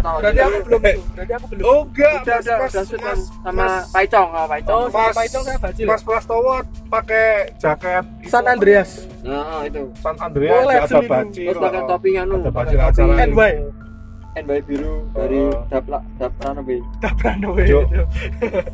[0.00, 1.02] aku Berarti aku belum itu.
[1.12, 1.62] Berarti aku belum.
[1.62, 4.86] oh enggak udah mas, udah mas, udah shoot mas, sama mas, Paicong sama Paicong Oh,
[4.88, 5.84] sama mas, Paicong saya bajil.
[5.86, 6.54] mas Prastowo
[6.88, 8.90] pakai jaket itu, San Andreas.
[9.20, 11.86] nah itu San Andreas Oh, ada bacil terus pakai oh.
[11.86, 13.52] topi anu ada topi acara NY.
[14.32, 15.66] NY biru dari Oh.
[15.66, 15.84] dap
[16.16, 17.84] dap Ranobe Tak berani Yuk.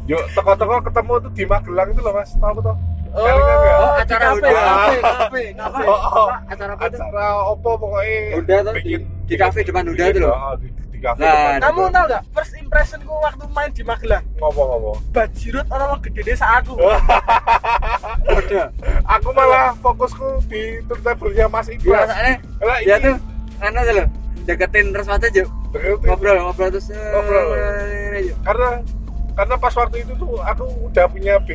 [0.04, 2.76] yuk teko-teko ketemu tuh di Magelang itu loh mas tahu tuh
[3.16, 3.24] Oh?
[3.24, 5.84] Oh, di acara kafe, kafe, kafe, kafe.
[5.88, 6.28] Oh, oh.
[6.44, 10.36] acara apa tuh acara opo pokoknya Udah tuh, di- di kafe depan Uda itu loh.
[10.36, 14.20] Oh, di, di kafe Nah, depan Kamu tahu nggak first impressionku waktu main di Magelang?
[14.36, 16.76] ngomong-ngomong Bajirut orang mau gede desa aku.
[18.36, 18.66] udah
[19.08, 23.16] aku malah fokusku di turntable-nya Mas Iya, soalnya lah dia ini tuh
[23.58, 24.06] anu tuh loh
[24.46, 25.44] deketin terus mata aja.
[26.00, 26.88] Ngobrol ngobrol terus.
[26.88, 27.46] Eh, Ngobrol.
[28.14, 28.34] aja.
[28.42, 28.68] karena
[29.36, 31.54] karena pas waktu itu tuh aku udah punya di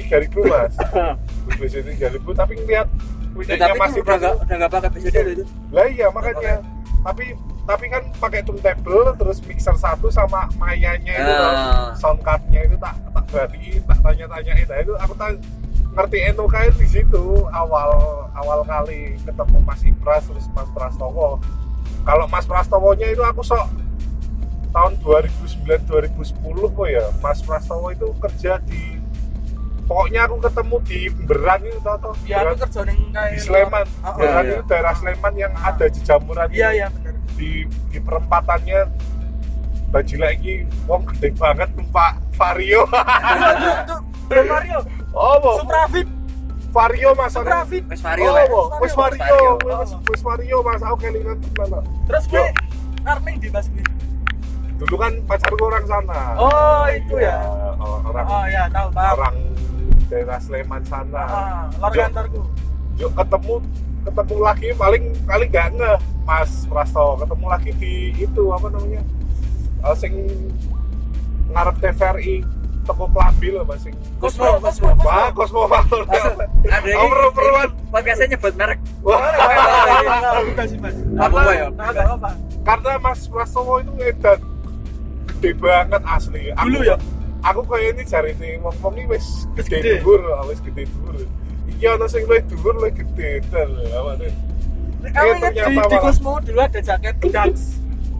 [0.00, 0.72] 3000 mas.
[1.58, 2.88] Basic 3000 tapi ngeliat
[3.28, 5.44] Ya, punyanya tapi Mas itu udah nggak udah nggak pakai BCD itu.
[5.70, 6.54] Lah iya makanya.
[7.00, 7.24] Tapi
[7.62, 11.38] tapi kan pakai turntable terus mixer satu sama mayanya itu Ah.
[11.38, 11.52] loh.
[11.94, 15.30] sound cardnya itu tak tak perhatiin tak tanya tanyain nah itu aku tak
[15.92, 17.24] ngerti NOK itu di situ.
[17.46, 17.90] Awal
[18.32, 21.38] awal kali ketemu Mas Ibras terus Mas Prastowo
[22.08, 23.68] kalau Mas Prastowonya itu aku sok
[24.72, 26.40] tahun 2009 2010
[26.72, 28.96] kok ya Mas Prastowo itu kerja di
[29.84, 32.12] pokoknya aku ketemu di Beran itu tau tau.
[32.24, 33.86] Ya aku kerja neng kayak di Sleman.
[34.00, 34.52] Oh, oh, Beran iya.
[34.56, 37.12] itu daerah Sleman yang ada jejamuran Iya iya benar.
[37.36, 38.80] di di perempatannya
[39.88, 40.54] baju lagi
[40.88, 42.88] wong gede banget numpak Vario.
[43.84, 43.96] Itu
[44.28, 44.78] Bro Mario,
[45.16, 46.17] oh mau Supravit.
[46.68, 47.84] Vario mas Afid.
[47.88, 49.56] Wes Vario Oh, wes Vario.
[49.58, 51.82] Vario, wes Vario mas aku kelingan lah.
[52.06, 52.44] Terus gue
[53.02, 53.82] army di Mas Wi.
[54.78, 56.18] Dulu kan pacarku orang sana.
[56.36, 57.40] Oh, itu ya.
[57.76, 59.12] oh, orang Oh ya, tahu paham.
[59.16, 59.36] orang
[60.06, 61.22] daerah Sleman sana.
[61.24, 62.00] Ah, lor Yo.
[62.04, 62.40] kantorku.
[62.96, 63.54] Yuk ketemu
[64.02, 69.02] ketemu lagi paling paling gak nge Mas Prasto ketemu lagi di itu apa namanya
[69.78, 70.14] Eh, sing
[71.48, 72.42] ngarep TVRI
[72.88, 74.88] toko Klambi loh mas sing Cosmo, Cosmo.
[75.04, 76.08] Wah, Cosmo Faktor.
[76.08, 77.68] Langsung ada Oh, perlu-perluan.
[77.92, 78.80] Podcastnya nyebut merek.
[79.04, 79.20] Wah,
[80.42, 80.96] Enggak sih, Mas.
[81.20, 81.66] Apa ya?
[82.64, 84.40] Karena Mas Prastowo itu ngedan
[85.28, 86.42] gede banget asli.
[86.56, 86.96] Aku, Dulu ya?
[87.46, 88.58] Aku kayak ini cari ini
[89.06, 91.22] wis Wis gede dhuwur, ah, wis gede dhuwur.
[91.78, 94.10] Iya ana sing luwih dhuwur luwih gede dan apa
[95.14, 97.14] ingat di, di Cosmo dulu ada jaket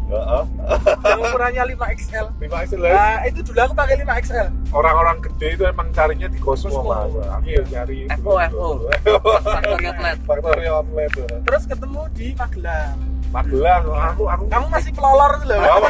[0.08, 2.26] Yang ukurannya 5XL.
[2.38, 4.46] Lima istilah Nah, itu dulu aku pakai 5XL.
[4.70, 6.88] orang-orang gede itu emang carinya di Cosmo, Cosmo.
[6.88, 7.12] mas.
[7.30, 7.62] Aku Iya.
[7.66, 8.16] nyari itu.
[8.18, 8.68] FO, FO.
[9.38, 10.16] Faktori outlet.
[10.24, 11.10] Faktori outlet.
[11.12, 11.26] ya.
[11.42, 12.96] Terus ketemu di Magelang.
[13.28, 15.60] Magelang, aku aku Kamu masih pelolor itu loh.
[15.60, 15.88] Apa?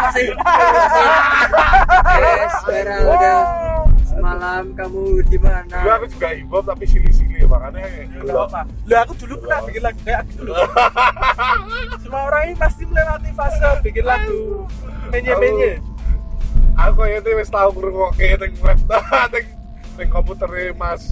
[0.00, 0.26] Masih.
[0.32, 1.06] Masih.
[2.12, 3.34] Yes, Esmeralda.
[4.42, 5.94] Semalam kamu di Dulu mana?
[5.94, 8.50] aku juga hip hop tapi sili-sili makanya gelap.
[8.50, 8.60] apa.
[8.90, 10.66] Lah aku dulu pernah bikin lagu kayak gitu loh.
[12.02, 14.66] Semua orang ini pasti melewati fase bikin lagu
[15.14, 15.78] menye-menye.
[16.74, 18.78] Aku kayak itu wis tau ngrungokke ning web
[19.38, 19.46] ning
[19.94, 21.06] ning komputer Mas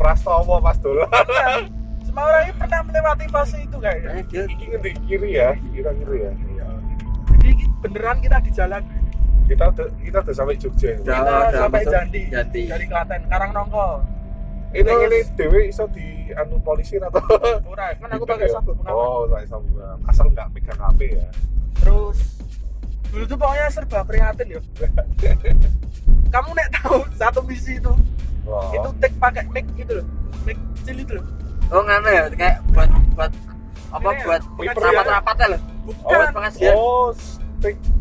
[0.00, 1.04] Prastowo pas dolan.
[1.12, 1.68] Iya.
[2.08, 4.24] Semua orang ini pernah melewati fase itu kayaknya.
[4.24, 6.32] Iki ngendi kiri ya, kira kiri ya.
[7.28, 9.03] Jadi ini beneran kita di jalan.
[9.44, 10.90] Kita udah kita udah sampai Jogja.
[10.96, 12.22] Kita udah sampai Jandi.
[12.32, 12.62] Jati.
[12.64, 13.88] Dari Klaten, Karangnongko.
[14.74, 17.22] Ini Terus- ini dewe iso di anu polisi atau
[17.62, 18.98] Ora, kan aku pakai sabuk pengaman.
[18.98, 19.70] Oh, pakai sabuk.
[20.04, 21.28] Asal nggak megang HP ya.
[21.78, 22.18] Terus
[23.14, 24.60] dulu tuh pokoknya serba prihatin ya.
[26.34, 27.92] Kamu nek tahu satu misi itu
[28.42, 28.74] Wah.
[28.74, 30.06] itu take pakai mic gitu loh.
[30.42, 31.26] Mic kecil itu loh.
[31.70, 33.30] Oh nganu ya, kayak buat buat
[33.94, 34.82] apa Ini ya, buat pengajian.
[34.90, 35.60] rapat-rapatnya loh.
[35.86, 36.10] Bukan.
[36.10, 36.74] Buat pengajian.
[36.74, 37.06] Oh,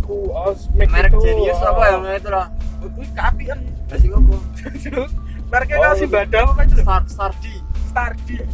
[0.10, 1.23] oh, mic Merek itu.
[1.23, 1.71] Genius Oh.
[1.71, 2.45] apa yang itu loh.
[2.84, 3.60] Kuwi keapian.
[3.88, 4.36] Masih apa?
[5.54, 6.76] Mereknya Oh, kasih badan apa itu?
[6.82, 7.54] Star Stardi.
[7.93, 8.36] Stardi.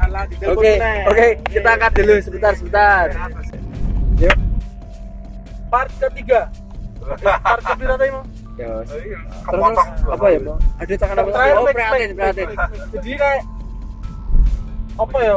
[0.00, 0.80] Alah, di Oke,
[1.12, 3.04] oke, kita angkat dulu sebentar, sebentar.
[4.16, 4.36] Yuk.
[5.68, 6.48] Part ketiga.
[7.20, 8.24] Part ketiga tadi mau.
[8.56, 9.78] Ya, Oh, iya, Terus
[10.08, 10.58] apa ya, Bang?
[10.80, 11.30] Ada tangan apa?
[11.56, 12.48] Oh, prihatin, prihatin.
[12.96, 13.42] Jadi kayak
[14.96, 15.36] apa ya?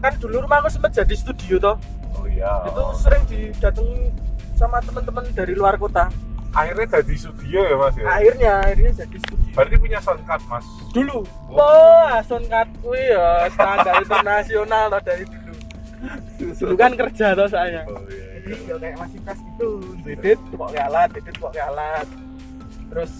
[0.00, 1.76] Kan dulu rumahku sempat jadi studio toh.
[2.20, 2.52] Oh iya.
[2.68, 4.12] Itu sering didatangi
[4.60, 6.12] sama teman-teman dari luar kota.
[6.50, 8.04] akhirnya jadi studio ya mas ya.
[8.10, 9.50] Akhirnya, akhirnya jadi studio.
[9.54, 10.66] Berarti punya sound card mas.
[10.90, 11.22] Dulu.
[11.46, 15.54] Oh, Ason Card kuwi ya standar internasional toh dari dulu.
[16.58, 17.86] Dulu kan kerja toh saya.
[17.86, 18.42] Oh iya.
[18.42, 19.70] Jadi ya kayak masih kas gitu.
[20.02, 22.06] Dedit kok alat, dedit kok alat.
[22.90, 23.12] Terus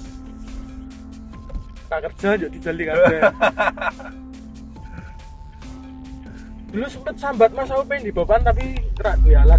[1.87, 3.21] tak kerja jadi dijali kabeh.
[6.71, 8.63] Dulu sempet sambat Mas aku pengen di Boban tapi
[8.95, 9.59] kerak duwe alat.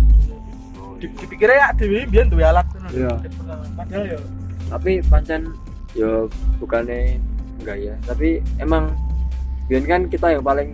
[0.77, 1.17] Oh, Di- iya.
[1.17, 2.67] Dipikirnya ya dhewe biyen duwe alat.
[2.89, 3.11] Iya.
[3.73, 4.19] Padahal ya
[4.69, 5.41] Tapi pancen
[5.91, 7.19] yo bukannya
[7.59, 8.95] enggak ya, tapi emang
[9.67, 10.71] biar kan kita yang paling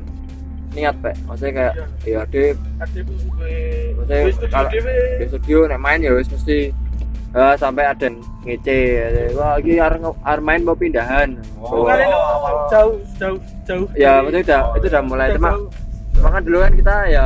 [0.69, 1.73] niat pak maksudnya kayak
[2.06, 3.58] ya deh ada duwe
[3.97, 4.69] Maksudnya kalau-
[5.17, 6.69] di studio nek main ya wis mesti
[7.34, 8.08] eh, sampai ada
[8.45, 8.78] ngece
[9.34, 11.82] wah ini arep arep main mau pindahan Oh.
[11.82, 12.17] Bukan itu
[12.69, 13.86] jauh jauh jauh.
[13.95, 15.50] ya maksudnya udah Oh, itu udah mulai cuma
[16.18, 17.26] cuma kan dulu kan kita ya.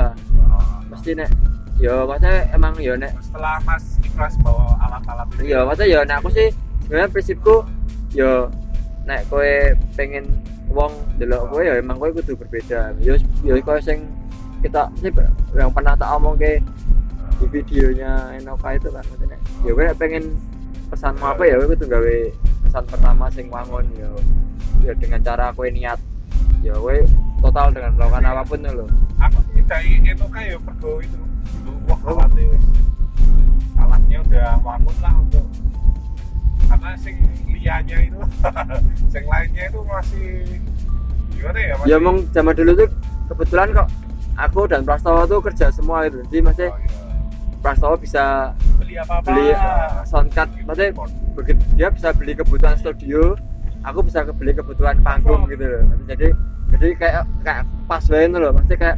[0.91, 1.31] Mesti nek.
[1.79, 3.15] Ya maksudnya emang ya nek.
[3.23, 5.63] Setelah mas ikhlas bawa alat-alat ya?
[5.63, 6.15] Maksudnya ya nek.
[6.19, 6.47] Aku sih
[6.83, 7.55] sebenarnya prinsipku
[8.11, 8.51] ya
[9.07, 9.51] nek kowe
[9.95, 10.27] pengen
[10.69, 12.91] wong delok kowe ya emang kowe kudu berbeda.
[12.99, 13.15] Ya
[13.47, 14.05] ya kowe sing
[14.61, 15.09] kita sih
[15.57, 16.61] yang pernah tak omong ke
[17.41, 20.23] di videonya Enoka itu kan maksudnya ya kowe pengen
[20.93, 22.17] pesanmu apa ya kowe kudu gawe
[22.67, 24.11] pesan pertama sing wangun ya
[24.85, 25.97] ya dengan cara kowe niat.
[26.61, 26.93] Ya kowe
[27.41, 28.85] total dengan melakukan apa pun lho
[29.19, 31.19] Aku nyedai Enoka ya pergo itu.
[31.85, 32.57] Wah alatnya.
[33.75, 35.45] Alatnya udah wangun lah untuk
[36.71, 37.15] karena sing
[37.51, 38.19] lianya itu
[39.13, 40.27] sing lainnya itu masih
[41.29, 42.89] gimana ya masih ya emang zaman dulu tuh
[43.27, 43.87] kebetulan kok
[44.39, 46.89] aku dan Prastowo tuh kerja semua gitu jadi maksudnya Oh, iya.
[47.61, 49.27] Prastowo bisa beli apa-apa.
[49.27, 49.47] beli
[50.07, 50.91] soundcard maksudnya
[51.35, 53.35] begitu dia bisa beli kebutuhan studio
[53.83, 56.31] aku bisa beli kebutuhan panggung gitu loh jadi
[56.71, 58.97] jadi kayak kayak pas banget loh maksudnya kayak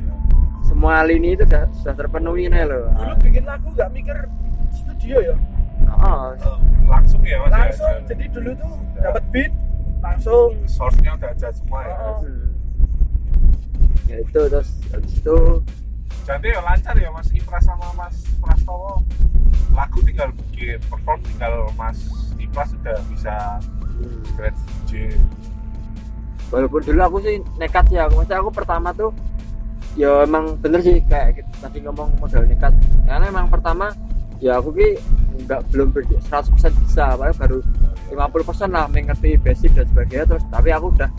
[0.63, 4.17] semua lini itu sudah, sudah terpenuhi nih loh Dulu bikin lagu nggak mikir
[4.71, 5.35] studio ya.
[5.99, 6.57] oh, Eh,
[6.87, 7.57] langsung ya mas ya?
[7.57, 9.51] Langsung jadi dulu tuh dapat beat
[9.99, 12.17] langsung source-nya udah ada semua ya Oh.
[12.19, 12.47] hmm.
[14.05, 15.37] ya itu terus habis itu
[16.23, 19.03] jadi ya lancar ya mas Ipras sama mas Prastowo
[19.73, 21.99] lagu tinggal bikin perform tinggal mas
[22.35, 23.35] Ipras sudah bisa
[23.97, 25.17] hmm, scratch G DJ
[26.53, 29.09] walaupun dulu aku sih nekat sih aku maksudnya aku pertama tuh
[29.97, 32.69] ya emang bener sih kayak kita tadi ngomong modal nekat
[33.09, 33.89] karena emang pertama
[34.37, 35.01] ya aku ki
[35.49, 36.53] nggak belum ber- 100%
[36.85, 37.57] bisa paling baru
[38.13, 41.09] 50% lah mengerti basic dan sebagainya terus tapi aku udah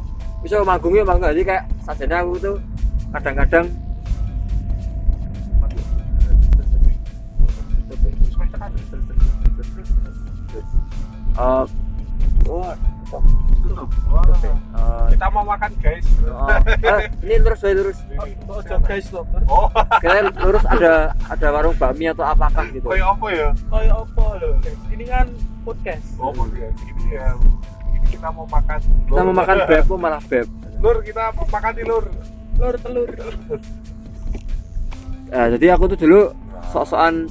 [0.47, 2.57] bisa manggungnya emang sih kayak sajanya aku tuh
[3.11, 3.66] kadang-kadang
[12.44, 13.21] Terus eh
[14.12, 16.07] oh, eh, kita mau makan guys.
[16.29, 16.49] Oh,
[16.95, 19.25] eh, ini terus saya terus Oh, oh, guys loh.
[19.49, 19.67] oh.
[20.05, 22.87] Kalian lurus ada ada warung bakmi atau apakah gitu?
[22.88, 23.49] Kayak apa ya?
[23.71, 24.25] Kayak apa
[24.61, 24.81] guys?
[24.93, 25.27] Ini kan
[25.64, 26.07] podcast.
[26.21, 26.77] oh podcast.
[26.85, 27.27] Ini ya
[27.93, 28.79] ini kita mau makan.
[28.83, 30.47] Kita mau makan beb kok malah beb.
[30.81, 32.05] Lur kita mau makan di lur.
[32.61, 33.11] Lur telur.
[35.35, 36.21] Nah, jadi aku tuh dulu
[36.71, 37.27] sok-sokan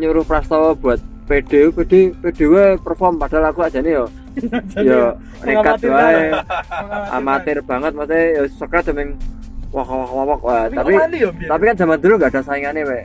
[0.00, 0.96] nyuruh Prastowo buat
[1.28, 3.20] PD, PD, PD we perform.
[3.20, 4.06] Padahal aku aja nih yo.
[4.80, 5.02] Yo
[5.44, 6.24] nekat wae,
[7.12, 9.16] amatir banget maksudnya yo sekret demeng
[9.70, 10.62] wah wah wah wah.
[10.66, 10.94] Tapi,
[11.46, 13.00] tapi kan zaman dulu nggak ada saingannya we.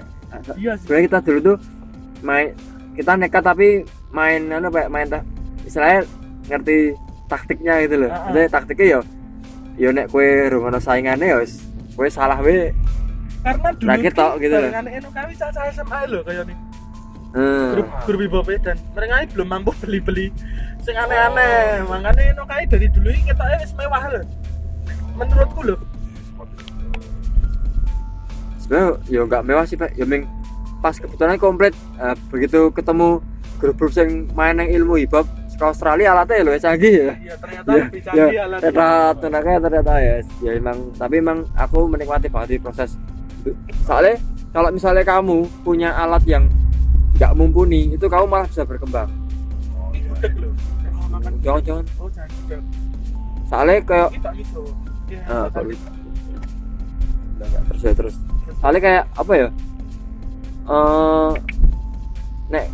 [0.59, 0.73] iya.
[0.81, 1.57] Sebenarnya kita dulu tuh
[2.25, 2.51] main
[2.97, 3.67] kita nekat tapi
[4.09, 5.07] main anu kayak main
[5.67, 6.07] istilahnya
[6.49, 6.77] ngerti
[7.29, 8.09] taktiknya gitu loh.
[8.09, 8.21] Ah, ah.
[8.29, 8.99] Maksudnya taktiknya yo
[9.75, 11.39] yo nek kue rungono saingannya yo
[11.95, 12.73] kue salah we.
[13.45, 14.71] Karena dulu ki tok gitu loh.
[14.73, 16.57] Eno kami caca SMA lho kayak nih.
[17.35, 17.75] Hmm.
[17.75, 20.31] Grup grup Ibu dan mereka ini belum mampu beli-beli
[20.79, 21.83] sing aneh-aneh.
[21.83, 24.21] Makanya Eno kayak dari dulu ini kita wis mewah lho.
[25.19, 25.77] Menurutku lho.
[28.65, 30.25] sebenarnya ya nggak mewah sih pak ya ming
[30.81, 31.69] pas kebetulan komplit
[32.01, 33.21] eh, begitu ketemu
[33.61, 37.35] grup-grup yang main yang ilmu hip hop ke Australia alatnya ya lebih canggih ya Iya
[37.37, 38.59] ternyata ya lebih canggih alatnya.
[38.65, 38.87] ternyata
[39.21, 42.97] tenaganya ternyata ya ya emang tapi emang aku menikmati banget di proses
[43.85, 44.17] soalnya
[44.49, 46.49] kalau misalnya kamu punya alat yang
[47.15, 47.95] nggak mumpuni.
[47.95, 49.09] Itu kamu malah bisa berkembang.
[50.25, 50.49] Lho.
[50.95, 51.31] Mau makan.
[51.43, 51.85] jangan jangan.
[51.99, 52.09] Oh,
[53.45, 54.61] soalnya kayak gitu.
[55.05, 55.89] Iya, Ah, gitu.
[57.37, 58.15] Nggak, terus ya terus.
[58.59, 59.47] Soalnya kayak apa ya?
[60.65, 61.31] Eh
[62.49, 62.65] nek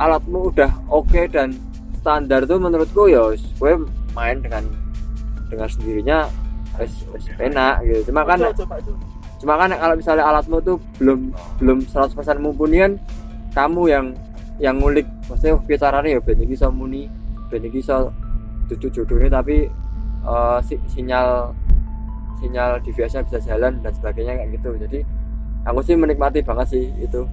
[0.00, 1.54] alatmu udah oke dan
[2.00, 3.72] standar tuh menurutku ya gue
[4.12, 4.64] main dengan
[5.48, 6.18] dengan sendirinya
[6.80, 8.10] wis wis enak gitu.
[8.12, 8.40] Cuma kan
[9.40, 11.30] cuma kan kalau misalnya alatmu tuh belum
[11.60, 12.92] belum 100% mumpuni kan
[13.54, 14.06] kamu yang
[14.58, 15.06] yang ngulik.
[15.30, 17.08] Maksudnya piye caranya ya ben iki muni
[17.48, 18.10] ben iki iso
[18.68, 19.70] duduk jodohnya tapi
[20.26, 21.54] eh, si- sinyal
[22.42, 24.70] sinyal device-nya bisa jalan dan sebagainya kayak gitu.
[24.82, 24.98] Jadi
[25.64, 27.24] aku sih menikmati banget sih itu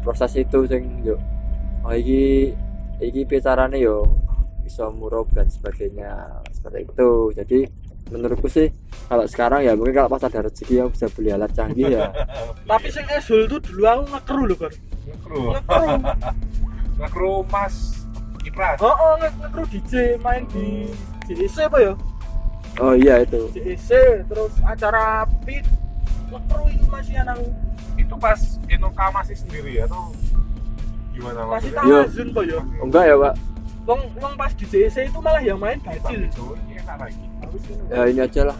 [0.00, 1.18] proses itu sing yo.
[1.84, 2.54] Oh iki
[3.02, 3.40] iki piye
[3.82, 4.06] yo
[4.62, 7.10] bisa murob dan sebagainya seperti itu.
[7.34, 7.60] Jadi
[8.10, 8.68] menurutku sih
[9.06, 12.10] kalau sekarang ya mungkin kalau pas ada rezeki yang bisa beli alat canggih ya
[12.70, 14.72] Tapi sing Esul tuh dulu aku ngekru lho, Kor.
[15.06, 15.42] ngekru
[16.98, 17.34] Ngekru.
[17.54, 17.74] mas
[18.40, 20.90] Ipras Oh, oh nge- ngekru DJ main di
[21.26, 21.92] JEC apa ya?
[22.78, 23.90] oh iya itu JEC
[24.26, 25.62] terus acara pit
[26.28, 27.40] ngekru itu masih nang
[27.94, 30.10] itu pas Enoka masih sendiri atau
[31.10, 31.70] gimana masih?
[31.70, 32.06] Iya.
[32.06, 32.60] tawazun kok ya.
[32.82, 33.34] enggak ya pak
[33.88, 37.29] Wong wong pas di JEC itu malah yang main enak lagi
[37.90, 38.58] ya ini aja lah.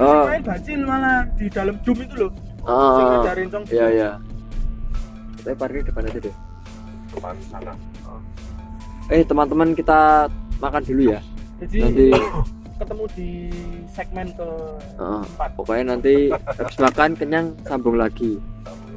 [0.00, 0.24] Oh.
[0.24, 2.32] main bacil malah di dalam Doom itu loh.
[2.64, 3.64] Ah ngajarin cong.
[3.68, 4.10] iya iya.
[5.36, 6.34] Kita parkir depan aja deh.
[7.12, 7.72] Depan sana.
[9.12, 10.30] Eh teman-teman kita
[10.62, 11.20] makan dulu ya.
[11.60, 12.06] Jadi nanti
[12.80, 13.30] ketemu di
[13.92, 14.48] segmen ke
[14.98, 15.50] empat.
[15.54, 18.40] pokoknya nanti habis makan kenyang sambung lagi.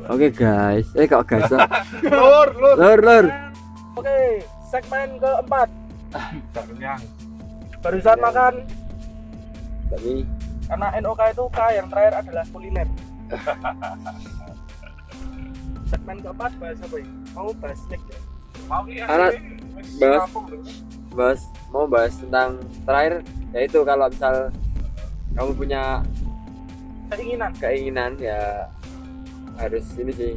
[0.07, 0.87] Oke guys.
[0.95, 1.51] Eh kok guys
[2.05, 2.75] lur lur.
[2.79, 3.25] Lur lur.
[3.95, 5.69] Oke, segmen keempat.
[6.55, 7.01] kenyang
[7.85, 8.53] Barusan makan
[9.85, 10.25] tapi
[10.65, 12.89] karena NOK itu K yang terakhir adalah kuliner.
[15.93, 17.07] segmen keempat bahas apa ya?
[17.37, 18.17] Mau bahas snack ya?
[18.65, 20.29] mau iya Anak, ini wis bahas.
[21.13, 23.13] bahas mau bahas tentang terakhir
[23.53, 24.35] yaitu kalau misal
[25.35, 25.83] kamu punya
[27.05, 27.51] Keinginan.
[27.61, 28.65] keinginan ya
[29.61, 30.33] harus ini sih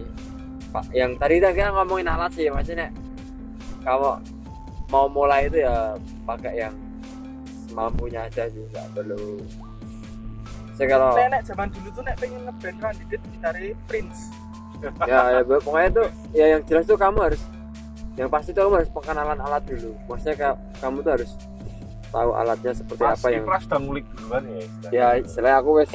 [0.68, 2.92] pak yang tadi kan kita ngomongin alat sih maksudnya
[3.80, 4.20] kamu
[4.92, 5.96] mau mulai itu ya
[6.28, 6.74] pakai yang
[7.78, 9.38] semampunya aja sih nggak perlu.
[10.78, 14.20] Kalau Nenek zaman dulu tuh nek pengen ngeband candidate gitare Prince.
[15.04, 16.02] ya, ya pokoknya itu
[16.32, 17.42] ya yang jelas tuh kamu harus
[18.14, 19.90] yang pasti tuh kamu harus pengenalan alat dulu.
[20.06, 21.30] Maksudnya ka- kamu tuh harus
[22.08, 25.90] tahu alatnya seperti Mas apa yang Ipras udah ngulik duluan ya ya istilahnya aku wes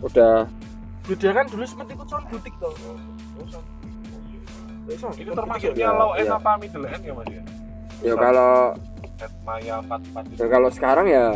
[0.00, 0.34] udah
[1.02, 2.74] Dulu dia kan dulu sempat ikut sound butik tuh.
[5.12, 6.36] itu termasuknya low end Iya.
[6.36, 7.42] apa middle end ya mas ya?
[8.02, 8.52] Ya kalau
[9.42, 11.26] Maya 44 itu ya kalau sekarang ya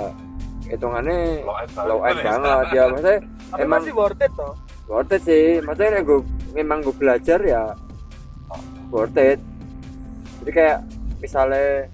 [0.66, 1.46] hitungannya
[1.84, 2.64] low end banget.
[2.70, 2.82] ya.
[2.90, 4.52] Maksudnya Tapi Emang- masih worth it toh.
[4.86, 5.46] worth it sih.
[5.60, 6.20] Maksudnya gue
[6.52, 7.62] memang gue belajar ya
[8.88, 9.38] worth it.
[10.42, 10.78] Jadi kayak
[11.18, 11.86] misalnya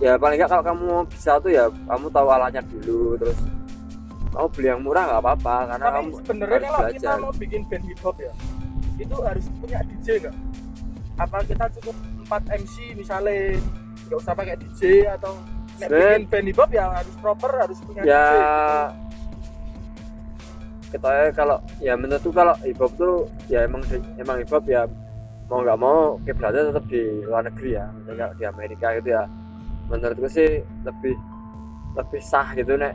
[0.00, 3.36] ya paling nggak kalau kamu bisa tuh ya kamu tahu alatnya dulu terus
[4.32, 7.16] kamu beli yang murah nggak apa-apa karena tapi kamu sebenarnya harus kalau kita belajar.
[7.20, 8.32] mau bikin band hip hop ya
[8.96, 10.36] itu harus punya DJ nggak?
[11.18, 11.96] Apa kita cukup
[12.26, 13.36] 4 MC misalnya
[14.08, 15.32] nggak usah pakai DJ atau
[15.80, 18.24] bikin band hip hop ya harus proper harus punya ya.
[18.24, 18.34] DJ
[20.90, 23.82] kita kalau ya menurutku kalau hip hop tuh ya emang
[24.18, 24.90] emang hip hop ya
[25.46, 27.86] mau nggak mau kiblatnya tetap di luar negeri ya.
[27.90, 29.26] Misalnya di Amerika gitu ya.
[29.90, 31.14] Menurutku sih lebih
[31.98, 32.94] lebih sah gitu nek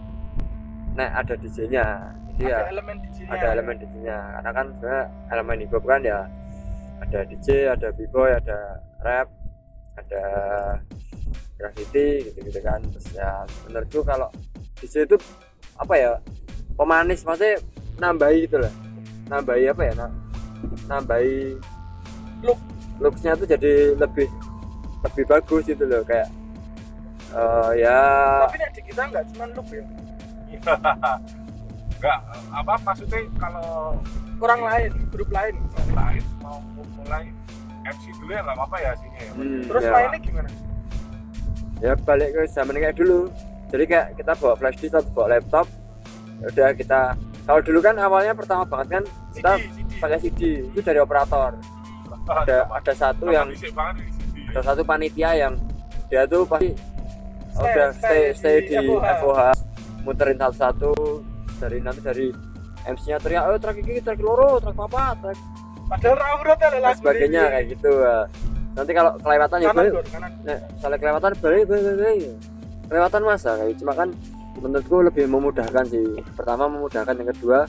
[0.96, 1.86] nek ada DJ-nya
[2.32, 6.02] jadi ya ada elemen DJ-nya ada elemen DJ-nya karena kan sebenarnya elemen hip hop kan
[6.04, 6.20] ya
[7.04, 9.28] ada DJ ada b-boy ada rap
[9.96, 10.24] ada
[11.56, 12.80] graffiti gitu-gitu kan.
[12.94, 14.30] Terus ya menurutku kalau
[14.80, 15.18] DJ itu
[15.76, 16.12] apa ya
[16.76, 17.60] pemanis maksudnya
[17.96, 18.72] nambahi gitu lah
[19.32, 20.16] nambahi apa ya na-
[20.88, 21.56] nambahi
[22.44, 22.60] Look.
[23.00, 24.28] looksnya tuh jadi lebih
[25.04, 26.28] lebih bagus gitu loh kayak
[27.32, 28.00] eh, ya
[28.48, 29.84] tapi di kita nggak cuma look ya?
[31.96, 32.20] Enggak,
[32.52, 33.98] apa maksudnya kalau
[34.38, 35.56] orang lain grup lain.
[35.96, 36.60] Lain mau
[37.00, 37.32] mulai
[37.86, 39.32] MC dulu ya nggak apa-apa ya sini ya.
[39.38, 39.92] hmm, terus ya.
[39.94, 40.50] mainnya gimana
[41.84, 43.20] ya balik ke zaman kayak dulu
[43.70, 45.68] jadi kayak kita bawa flash disk atau bawa laptop
[46.42, 47.02] ya udah kita
[47.46, 49.04] kalau dulu kan awalnya pertama banget kan
[49.38, 49.92] kita CD, CD.
[50.02, 50.40] pakai CD
[50.74, 51.52] itu dari operator
[52.26, 53.48] ada ada satu yang
[54.50, 55.54] ada satu panitia yang
[56.10, 56.74] dia tuh pasti
[57.56, 59.06] Stay- udah stay stay stay di di FOH.
[59.24, 59.42] FOH
[60.06, 60.92] muterin satu-satu
[61.58, 62.28] dari nanti dari
[62.86, 65.40] MC-nya teriak, oh track ini, track loro, track apa, track
[65.86, 67.92] padahal rawurot ya dan lagu sebagainya kayak gitu.
[68.02, 68.18] ya.
[68.76, 72.34] Nanti kalau kelewatan ya kanan Nek, salah kelewatan balik, balik, balik, balik.
[72.86, 74.10] Kelewatan masa kayak cuma kan
[74.60, 76.06] menurutku lebih memudahkan sih.
[76.36, 77.60] Pertama memudahkan, yang kedua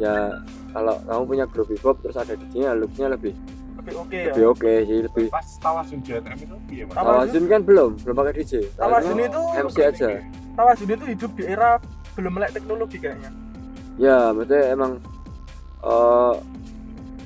[0.00, 0.32] ya
[0.72, 3.36] kalau kamu punya grup hip hop terus ada DJ-nya looknya lebih
[3.80, 6.94] lebih oke ya lebih oke sih lebih Pas tawasun JTM itu mas.
[6.96, 7.04] Tawazun?
[7.04, 10.08] Tawazun kan belum belum pakai DJ Tawazun itu MC aja
[10.56, 11.70] Tawazun itu hidup di era
[12.16, 13.30] belum melek teknologi kayaknya
[14.00, 14.92] ya maksudnya emang
[15.84, 16.34] eh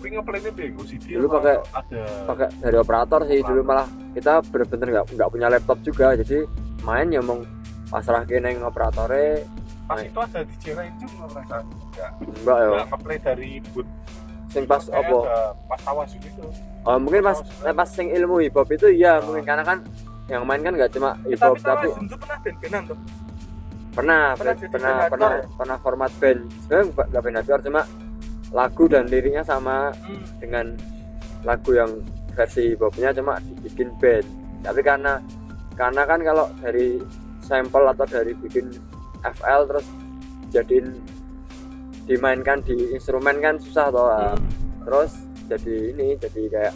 [0.04, 1.16] Tapi ngeplaynya bego sih dia.
[1.16, 5.80] Dulu pakai- ada pakai dari operator sih dulu malah kita bener-bener nggak nggak punya laptop
[5.80, 6.44] juga jadi
[6.84, 7.40] main ya mau
[7.88, 9.48] pasrah neng operatornya
[9.88, 13.88] pas itu ada DJ lain juga perasaan enggak enggak ya ngeplay dari boot.
[14.52, 15.24] Sing pas opo
[15.72, 16.44] pas tawasun itu
[16.84, 19.80] oh, mungkin pas pas sing ilmu hip hop itu iya mungkin karena kan
[20.28, 22.98] yang main kan nggak cuma hip hop tapi tapi itu pernah band-bandan tuh
[23.96, 26.40] pernah Pernah pernah pernah band pernah, format band.
[26.60, 27.80] Sebenarnya nggak nggak band hardcore cuma
[28.54, 30.38] lagu dan liriknya sama hmm.
[30.38, 30.66] dengan
[31.42, 31.90] lagu yang
[32.32, 34.24] versi hip hopnya cuma dibikin band.
[34.62, 35.18] Tapi karena
[35.74, 37.02] karena kan kalau dari
[37.42, 38.70] sampel atau dari bikin
[39.20, 39.86] FL terus
[40.54, 40.94] jadiin
[42.06, 44.38] dimainkan di instrumen kan susah toh Hmm.
[44.86, 45.12] terus
[45.48, 46.74] jadi ini jadi kayak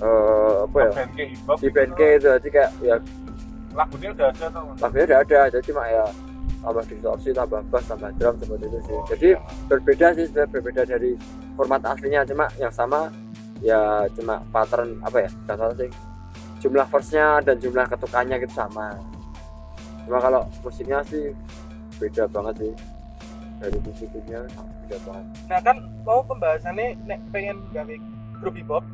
[0.00, 0.92] eh apa ya?
[1.60, 2.96] Di band K itu jadi kayak ya
[3.74, 6.04] lagunya udah ada tau lagunya udah ada jadi cuma ya
[6.60, 8.98] tambah distorsi tambah bass tambah drum seperti itu sih.
[9.16, 9.28] Jadi
[9.66, 11.10] berbeda sih sebenarnya berbeda dari
[11.56, 12.20] format aslinya.
[12.28, 13.08] Cuma yang sama
[13.60, 15.90] ya cuma pattern apa ya tahu sih.
[16.60, 18.92] Jumlah verse-nya dan jumlah ketukannya gitu sama.
[20.04, 21.32] Cuma kalau musiknya sih
[21.96, 22.72] beda banget sih.
[23.60, 24.40] Dari musiknya
[24.84, 25.26] beda banget.
[25.48, 27.94] Nah kan mau pembahasannya nek pengen gawe
[28.40, 28.84] grup hip hop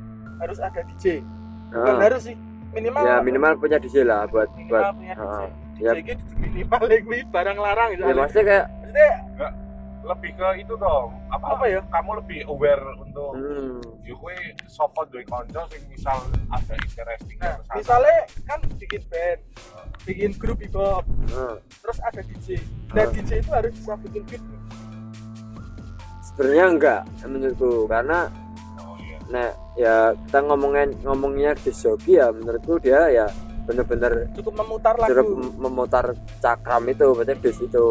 [0.42, 1.22] harus ada DJ
[1.72, 2.36] bukan Nah, harus sih
[2.74, 5.48] minimal ya minimal punya DJ lah buat buat punya DJ ah,
[5.78, 5.92] ya.
[5.96, 9.12] gitu minimal kuwi barang larang gitu ya maksudnya kayak maksudnya
[10.06, 11.82] lebih ke itu dong apa, Apa ya?
[11.90, 14.38] kamu lebih aware untuk hmm, yo kue
[14.70, 19.40] sopo duwe konco sing misal ada interesting nah misalnya kan bikin band
[20.06, 21.02] bikin grup hip hop
[21.34, 21.58] nah.
[21.82, 22.62] terus ada DJ
[22.94, 23.10] nah Ah.
[23.10, 24.42] DJ itu harus bisa bikin beat
[26.22, 28.30] sebenarnya enggak menurutku karena
[28.78, 33.26] oh iya Nah, ya kita ngomongin ngomongnya di joki ya menurutku dia ya
[33.66, 35.12] bener-bener cukup memutar lagu.
[35.34, 37.84] mem- memutar cakram itu berarti bass itu.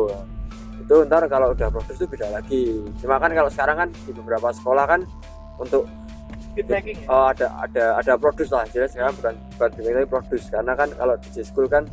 [0.86, 2.64] Itu ntar kalau udah produksi itu beda lagi.
[3.04, 5.02] Cuma kan kalau sekarang kan di beberapa sekolah kan
[5.60, 5.84] untuk
[6.56, 7.12] ya?
[7.12, 8.64] oh, ada ada ada produce lah.
[8.72, 10.46] Jadi sekarang bukan bukan tapi produce.
[10.48, 11.84] Karena kan kalau di school kan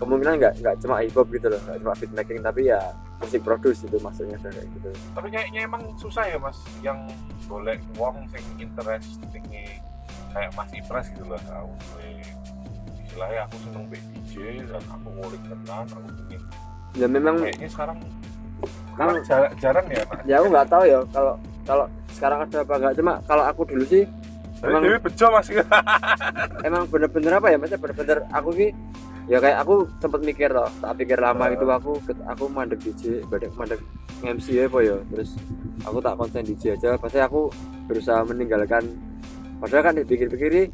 [0.00, 2.82] kemungkinan nggak nggak cuma hip hop gitu loh nggak cuma beat making tapi ya
[3.22, 4.90] musik produce itu maksudnya kayak gitu.
[5.14, 6.98] Tapi kayaknya emang susah ya mas yang
[7.46, 7.78] boleh
[8.32, 9.78] sing interest tinggi
[10.34, 11.38] kayak Mas Ipras gitu loh
[13.14, 14.32] istilahnya aku seneng be DJ
[14.66, 16.40] dan aku ngulik tenan aku pengen
[16.92, 17.98] ya memang kayaknya sekarang
[18.90, 20.18] Sekarang- jarang, jarang ya mas?
[20.24, 23.84] Ya aku nggak tahu ya kalau kalau sekarang ada apa enggak cuma kalau aku dulu
[23.84, 24.02] sih
[24.60, 25.46] emang Dewi bejo mas.
[26.66, 28.70] emang bener-bener apa ya maksudnya bener-bener aku sih
[29.24, 31.92] ya kayak aku sempet mikir loh tak pikir lama gitu aku
[32.24, 33.80] aku mandek DJ mandek mandek
[34.22, 34.96] MC ya apa ya.
[35.06, 35.30] Terus
[35.82, 37.46] aku tak konsen DJ aja pasti aku
[37.84, 38.82] berusaha meninggalkan
[39.60, 40.70] padahal kan dipikir-pikir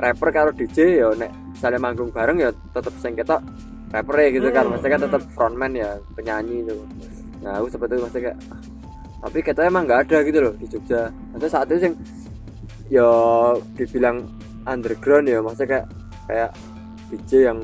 [0.00, 3.44] rapper kalau DJ ya nek misalnya manggung bareng ya tetap sing ketok
[3.92, 4.64] rapper gitu kan.
[4.64, 6.74] Hmm, maksudnya kan tetap frontman ya penyanyi itu.
[7.44, 8.60] Nah aku seperti itu maksudnya kayak ah,
[9.28, 11.12] tapi kita emang nggak ada gitu loh di Jogja.
[11.36, 11.94] Maksudnya saat itu sing
[12.90, 13.10] ya
[13.78, 14.26] dibilang
[14.66, 15.86] underground ya maksudnya kayak
[16.26, 16.50] kayak
[17.10, 17.58] DJ yang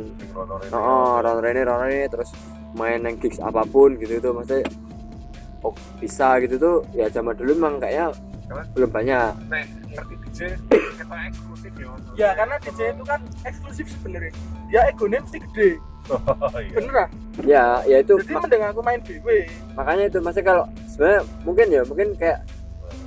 [0.74, 2.30] oh Ron Rene Ron Rene terus
[2.74, 4.66] main yang gigs apa pun gitu tuh maksudnya
[5.64, 6.76] oh, bisa gitu tuh.
[6.93, 8.12] Ya zaman dulu emang kayaknya
[8.47, 9.30] Karena- belum banyak.
[9.51, 9.64] Nek
[9.95, 10.39] ngerti DJ
[10.70, 11.05] kita
[12.17, 14.33] ya ya karena DJ itu kan eksklusif sebenarnya.
[14.73, 15.71] Dia egonya mesti gede.
[16.07, 16.23] Oh,
[16.62, 16.71] iya.
[16.71, 17.09] bener lah
[17.43, 19.27] ya ya itu jadi mak- mending aku main BW
[19.75, 22.39] makanya itu maksudnya kalau sebenarnya mungkin ya mungkin kayak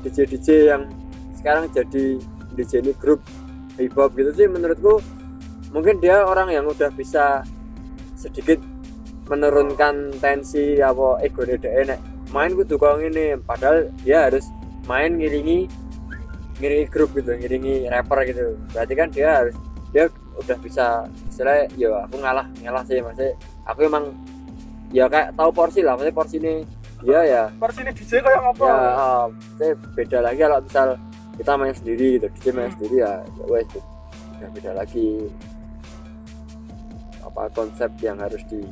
[0.03, 0.83] DJ DJ yang
[1.31, 2.19] sekarang jadi
[2.59, 3.23] DJ ini grup
[3.79, 4.99] hip hop gitu sih menurutku
[5.71, 7.39] mungkin dia orang yang udah bisa
[8.19, 8.59] sedikit
[9.31, 11.55] menurunkan tensi apa ego dia
[11.87, 12.03] nek
[12.35, 14.43] main kudu kau ini padahal dia harus
[14.91, 15.71] main ngiringi
[16.59, 18.55] ngiringi grup gitu ngiringi rapper gitu.
[18.71, 19.55] Berarti kan dia harus
[19.89, 20.05] dia
[20.37, 20.85] udah bisa
[21.27, 23.33] istilahnya ya aku ngalah ngalah sih maksudnya
[23.65, 24.05] aku emang
[24.89, 26.53] ya kayak tahu porsi lah maksudnya porsi ini
[26.99, 27.43] dia ya.
[27.55, 28.63] Porsi ini DJ kayak apa?
[28.63, 28.77] Ya
[29.25, 30.87] maksudnya beda lagi kalau misal
[31.39, 32.75] kita main sendiri gitu DJ main Hmm.
[32.75, 33.83] sendiri ya ya wes tuh.
[34.35, 35.07] udah beda lagi
[37.19, 38.63] apa konsep yang harus di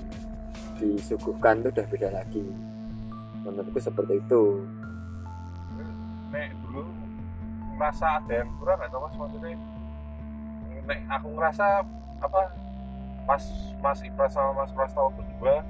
[0.78, 2.44] disuguhkan tuh udah beda lagi.
[3.42, 4.44] Menurutku seperti itu.
[6.30, 6.84] Nek dulu
[7.78, 9.54] ngerasa ada yang kurang atau mas maksudnya
[10.88, 11.66] nek aku ngerasa
[12.18, 12.42] apa
[13.28, 13.44] pas
[13.84, 15.62] Mas Ipras sama Mas Prastowo berdua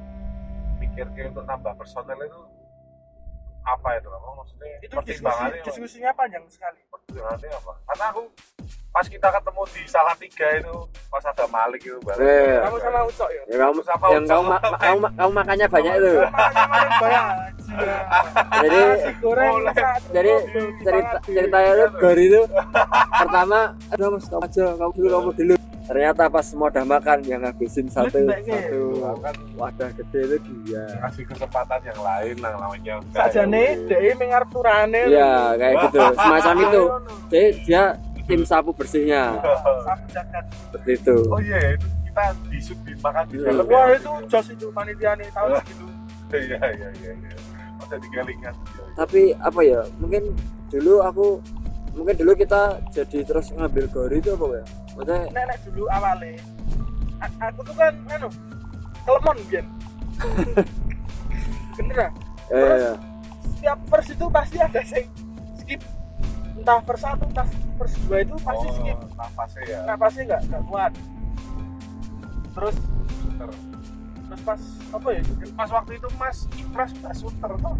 [0.77, 2.41] mikir kayak untuk nambah personel itu
[3.67, 6.79] apa itu apa maksudnya itu diskusi diskusinya panjang sekali.
[6.87, 7.73] Pertimbangannya apa?
[7.91, 8.23] Karena aku
[8.97, 10.73] pas kita ketemu di salah tiga itu
[11.05, 12.65] pas ada Malik itu bareng Iya.
[12.65, 13.41] kamu sama Ucok ya?
[13.45, 14.31] Ya kamu Sama yang Ucok.
[14.33, 16.11] kamu, ma- ma- kamu, ma- kamu makannya banyak itu.
[16.17, 17.23] Kemarin banyak.
[18.57, 18.79] Jadi
[19.19, 19.53] goreng
[20.09, 20.31] jadi
[20.81, 22.41] cerita ceritanya itu Gori itu
[23.13, 23.59] pertama
[23.91, 25.55] aduh mas kamu aja kamu dulu kamu dulu.
[25.87, 28.81] Ternyata pas mau udah makan yang ngabisin satu satu.
[29.55, 30.83] wadah gede itu dia.
[30.99, 33.87] Kasih kesempatan yang lain lah namanya ya wes.
[33.87, 35.97] dhek mengarep turane Iya kayak gitu.
[36.19, 36.83] Semacam itu.
[37.27, 37.83] Jadi dia
[38.27, 39.39] tim sapu bersihnya.
[39.87, 41.15] Sapu jagat seperti itu.
[41.31, 43.45] Oh iya ya, itu kita di makan di Iya.
[43.49, 43.65] dalam.
[43.71, 43.95] Wah ya.
[43.97, 45.85] itu jos itu panitiane tahun segitu
[46.35, 47.31] iya iya iya iya.
[47.79, 48.55] Oh jadi galingan
[48.97, 50.33] tapi apa ya mungkin
[50.67, 51.39] dulu aku
[51.95, 54.63] mungkin dulu kita jadi terus ngambil Gori itu apa ya
[54.97, 56.41] maksudnya nenek dulu awalnya
[57.21, 58.27] aku tuh kan anu
[59.05, 59.65] telepon biar
[61.77, 62.11] bener ah?
[62.49, 62.93] eh, ya.
[63.45, 65.05] setiap verse itu pasti ada sing
[65.61, 65.81] skip
[66.67, 67.47] entah verse satu entah
[67.79, 68.97] verse dua itu pasti skip.
[68.99, 69.79] oh, nafasnya ya.
[69.87, 70.91] Napasnya nggak nggak kuat.
[72.51, 72.75] Terus
[73.23, 73.49] Suter.
[74.27, 74.61] terus pas
[74.91, 75.21] apa ya
[75.55, 77.73] pas waktu itu mas Ipras udah suter tau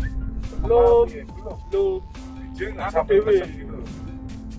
[0.63, 1.05] Belum.
[1.11, 1.57] Belum.
[1.67, 1.99] Belum.
[2.55, 3.27] Aku sampai dewe.
[3.27, 3.77] pesen gitu.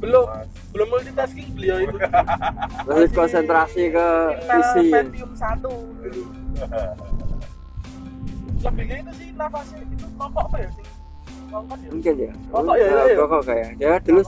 [0.04, 0.26] Belum.
[0.28, 0.48] Mas.
[0.76, 1.96] belum multitasking beliau itu.
[2.86, 5.72] Masih konsentrasi ke isi Pentium satu.
[6.04, 6.22] Dulu
[8.58, 10.86] lebihnya itu sih nafasnya itu kelompok apa ya sih
[11.48, 13.16] kelompok ya mungkin ya Pokok ya, ya.
[13.16, 14.20] pokok kayak ya dulu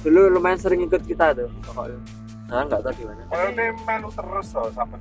[0.00, 1.98] dulu lumayan sering ikut kita tuh pokoknya
[2.46, 4.98] nah nggak tahu di mana Pokoknya melu terus tau sampai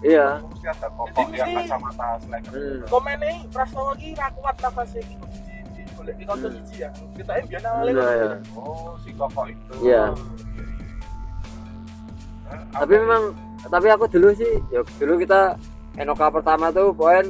[0.00, 2.80] iya mesti ada kokok Jadi yang kacamata slacker Hmm.
[2.86, 5.40] komennya Prastowo lagi ra kuat nafasnya gitu di
[5.74, 6.70] di boleh di konco Hmm.
[6.72, 8.14] ya kita yang biar awalnya Nah, ngono.
[8.14, 8.30] ya.
[8.54, 9.82] oh si kokok itu Iya.
[9.82, 10.06] Iya, iya,
[10.54, 10.64] iya.
[12.46, 13.22] Nah, tapi memang
[13.60, 15.40] tapi aku dulu sih ya dulu kita
[15.94, 17.26] Enoka pertama tuh poin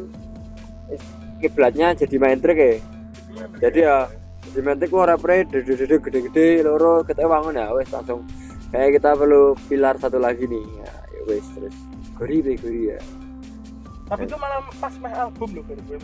[1.38, 2.72] kiblatnya jadi main trik ya
[3.58, 3.96] jadi ya
[4.48, 8.24] jadi main trik wah rapre gede-gede gede-gede loro kita wangun ya wes langsung.
[8.68, 11.76] Kayak kita perlu pilar satu lagi nih ya, ya wes terus
[12.16, 13.00] gori be gori ya.
[14.08, 15.98] Tapi itu malah pas meh album loh gue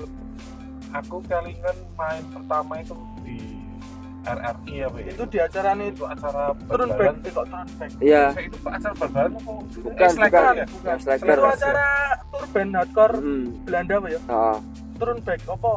[0.94, 2.94] aku kelingan main pertama itu
[3.26, 3.38] di
[4.24, 7.90] RRI ya itu di acara nih itu acara turun back eh, kok turun back.
[8.00, 8.24] Iya.
[8.32, 9.52] Saya itu acara bal-balan apa?
[9.84, 10.54] Bukan, Eh, slacker bukan.
[10.56, 10.66] ya?
[10.68, 11.36] bukan Slacker.
[11.36, 11.86] itu acara
[12.32, 13.44] tour band hardcore hmm.
[13.68, 14.20] Belanda apa ya?
[14.32, 14.58] Ah.
[14.96, 15.72] Turun back apa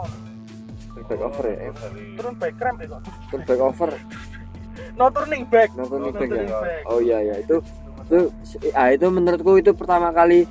[1.04, 1.56] back over ya?
[1.68, 1.74] Oh,
[2.18, 3.02] turun back krem eh kok.
[3.30, 3.89] Turn back over.
[4.93, 5.70] No turning back.
[5.74, 7.58] No back ya turning back oh iya ya itu
[8.08, 8.20] itu
[8.72, 10.48] ah itu menurutku itu pertama kali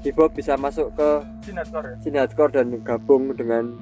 [0.00, 1.08] hip hop bisa masuk ke
[1.42, 1.96] Sin hardcore ya?
[1.98, 3.74] Sini hardcore dan gabung dengan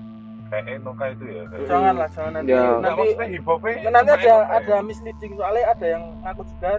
[0.49, 1.43] kayak Enoka itu ya?
[1.47, 2.65] Kayak- jangan lah jangan nanti Ya.
[2.77, 4.79] Nanti maksudnya hip hopnya nanti ada Enoka ada ya?
[4.83, 6.73] misleading soalnya ada yang ngaku juga.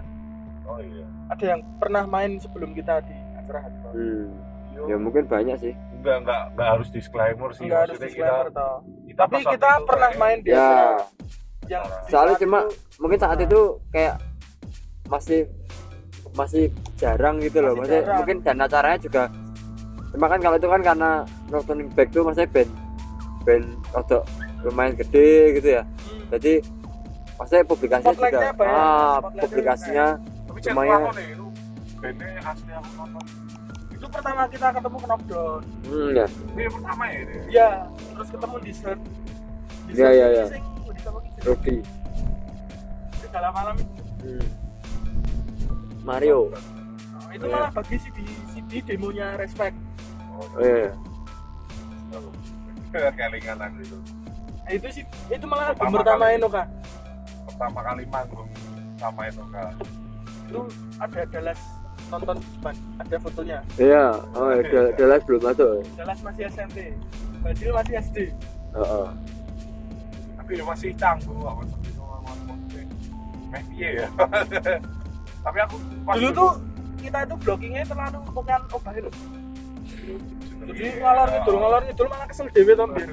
[0.62, 1.04] Oh iya.
[1.30, 4.26] Ada yang pernah main sebelum kita di acara hardcore hmm,
[4.90, 5.74] ya mungkin banyak sih.
[5.94, 8.76] Enggak enggak enggak harus disclaimer sih nggak harus disclaimer kita, toh
[9.12, 10.68] kita tapi kita itu pernah kayak- main di ya
[11.68, 13.44] yang soalnya cuma itu mungkin saat nah.
[13.44, 14.14] itu kayak
[15.06, 15.40] masih
[16.32, 16.64] masih
[16.96, 18.16] jarang gitu loh Masih jarang.
[18.18, 19.22] mungkin dan acaranya juga
[20.08, 21.10] cuma kan kalau itu kan karena
[21.46, 22.70] nonton back tuh maksudnya band
[23.42, 24.22] band rodok
[24.62, 26.24] lumayan gede gitu ya Hmm.
[26.30, 26.52] jadi
[27.34, 30.06] maksudnya publikasinya juga banyak, ah publikasinya
[30.64, 31.00] lumayan.
[31.98, 33.22] bandnya asli aku nonton
[34.02, 36.26] itu pertama kita ketemu knockdown hmm ya.
[36.26, 37.36] Ini yang pertama ya ini.
[37.54, 37.70] Iya.
[37.86, 39.00] Terus ketemu dessert
[39.92, 40.44] Iya, iya, iya.
[40.50, 41.38] sing di sama kita.
[41.46, 41.76] Rudy
[43.14, 44.46] Di dalam malam itu hmm.
[46.02, 46.50] Mario.
[46.50, 47.54] Nah, itu Iya.
[47.54, 48.18] malah bagi CD
[48.50, 49.78] CD demonya respect.
[50.34, 50.90] Oh oh iya.
[52.90, 53.98] Iya kelingan aku itu.
[54.66, 56.34] Nah, itu sih itu malah Pertama pertama kali.
[56.42, 56.66] Eno kak
[57.46, 58.50] pertama kali manggung
[58.98, 59.74] sama itu kan
[60.50, 60.60] itu
[60.98, 61.60] ada Dallas
[62.12, 62.36] nonton
[63.00, 63.58] ada fotonya?
[63.80, 64.06] Iya
[64.36, 65.80] oh iya Del- Dallas belum masuk.
[65.96, 66.76] Dallas masih SMP
[67.42, 68.16] Bajil masih SD
[68.76, 69.06] oh, oh.
[70.38, 71.62] tapi ya masih canggung aku
[73.52, 74.08] piye ya?
[75.44, 76.50] Tapi aku pas dulu tuh
[77.02, 79.10] kita itu blockingnya terlalu bukan obah itu
[80.62, 83.10] jadi ngalor ngidul ngalor ngidul malah kesel dewe tuh biar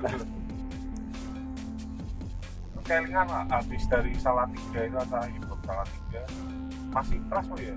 [2.86, 6.22] kelingan lah artis dari Salatiga itu atau hip hop Salatiga
[6.93, 7.76] masih keras kok ya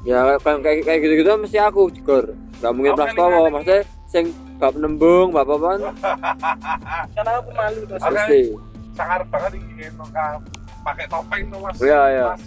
[0.00, 2.24] ya kayak kayak kayak gitu gitu mesti aku jegor.
[2.60, 3.52] Nggak mungkin Prastowo kelingan.
[3.52, 4.24] maksudnya sing
[4.60, 5.70] bab nembung bab apa
[7.16, 8.12] karena aku malu terus Oke.
[8.12, 8.40] mesti
[8.92, 10.26] sangar banget ini Enoka
[10.84, 11.76] pakai topeng tuh mas.
[11.80, 12.26] Iya, iya.
[12.36, 12.42] mas.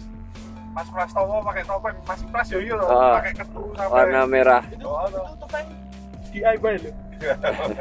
[0.73, 1.95] Mas Prastowo pakai topeng.
[2.05, 2.77] Masih Pras yo yo.
[2.89, 3.21] Ah.
[3.21, 3.93] pakai ketu sampai.
[3.93, 4.61] Warna merah.
[4.69, 5.65] Itu Oh, itu tuh kan
[6.33, 6.93] DIY loh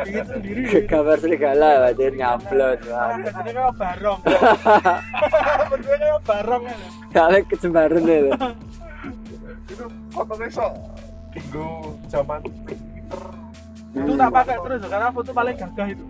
[0.07, 4.19] bikin sendiri gambar serigala Malah wah kerjanya kayak barong.
[5.73, 8.19] Berdua kayak barong ya loh kali kecembaran ya
[10.27, 10.73] fotonya sok
[11.33, 11.69] tinggu
[12.09, 13.23] zaman Twitter
[13.93, 16.05] itu tak pakai terus karena foto paling gagah itu.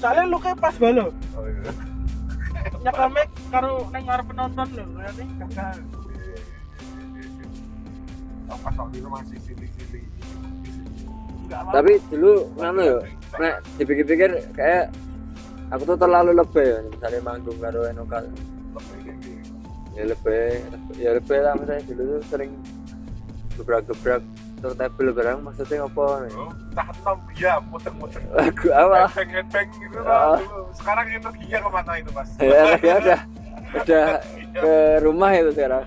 [0.00, 1.72] Soalnya lu kayak pas balo oh, iya.
[2.80, 5.70] nyekamnya karo neng ngarep penonton loh kayaknya gagah.
[8.50, 10.04] Oh, pas waktu itu masih cilik-cilik
[11.50, 12.32] enggak apa tapi dulu
[12.62, 12.98] nganu ya
[13.42, 14.86] nek dipikir-pikir kayak
[15.74, 18.22] aku tuh terlalu lebih ya misalnya manggung karo Enoka
[20.00, 20.44] ya lebih
[20.96, 22.52] ya lebih lah misalnya dulu tuh sering
[23.54, 24.22] gebrak-gebrak
[24.60, 26.32] turntable barang maksudnya apa nih?
[26.36, 30.62] Oh, tahan nom ya muter-muter lagu headbang headbang gitu lah dulu.
[30.72, 32.28] sekarang energinya ke mana itu mas?
[32.40, 33.20] Ya ya udah
[33.76, 34.06] udah
[34.52, 35.84] ke rumah itu sekarang.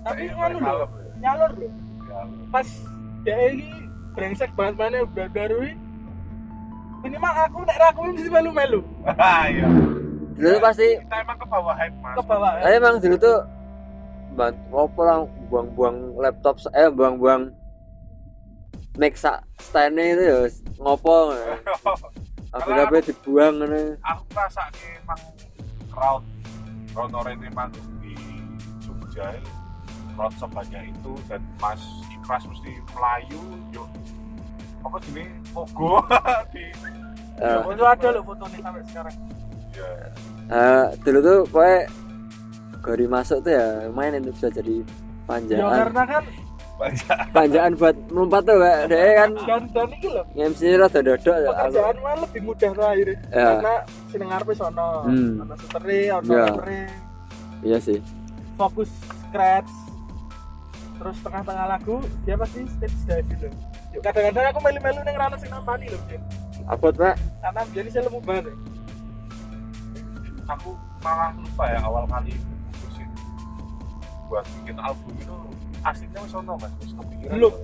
[0.00, 0.86] Tapi nganu loh ya.
[1.20, 1.72] nyalur loh
[2.10, 2.26] Ya.
[2.50, 2.66] pas
[3.22, 3.70] dia ini
[4.18, 5.62] brengsek banget mana udah baru
[7.00, 8.80] minimal aku nek rakuin mesti melu-melu.
[9.14, 9.66] Ah, iya
[10.40, 12.16] dulu tuh pasti kita emang ke bawah hype mas.
[12.16, 13.38] Ke bawah saya emang dulu tuh
[14.72, 15.18] ngopo lah
[15.52, 17.52] buang-buang laptop eh buang-buang
[18.96, 20.38] make sa stand itu ya
[20.80, 21.36] ngopo.
[22.50, 23.94] HP-HP dibuang ngono.
[24.02, 25.20] aku merasa emang
[25.94, 26.24] crowd
[26.90, 27.70] crowd ini emang
[28.02, 28.14] di
[28.82, 29.50] Jogja ini,
[30.18, 31.78] crowd sebanyak itu dan Mas
[32.10, 33.86] Ipras mesti Melayu yuk.
[34.82, 36.02] Apa sini Pogo.
[36.54, 36.64] Di
[37.40, 39.16] Eh, itu ada loh fotonya sampai sekarang.
[39.72, 39.88] Ya
[40.50, 41.78] eh, dulu tuh pokoknya
[42.80, 44.84] Gori masuk tuh ya main itu bisa jadi ya
[45.28, 45.70] panjaan.
[45.84, 46.24] karena kan
[47.30, 47.70] panjaan.
[47.76, 51.48] Buat melompat tuh kayak dia kan dan dan ini loh MC rada dodok ya.
[51.50, 53.16] Pekerjaan mah lebih mudah tuh akhirnya.
[53.28, 53.44] Ya.
[53.52, 53.74] karena
[54.08, 55.40] seneng ngarepe sono Hmm.
[55.40, 56.44] ono suteri ono Ya.
[56.48, 56.66] rapper,
[57.62, 57.98] iya sih.
[58.56, 58.88] Fokus
[59.22, 59.72] scratch.
[60.96, 63.52] Terus tengah-tengah lagu dia pasti stage dive loh
[63.90, 66.20] Yuk, kadang-kadang aku melu-melu neng rana sing nampani loh Jen.
[66.64, 68.44] abot pak karena jadi saya lemu banget.
[68.46, 68.54] ya.
[70.50, 70.70] Aku
[71.00, 72.34] malah lupa ya awal kali
[72.74, 73.08] mutusin
[74.26, 75.36] buat bikin album itu
[75.80, 76.72] aslinya wis ono mas.
[76.82, 77.32] Wis kepikiran.
[77.36, 77.54] Belum.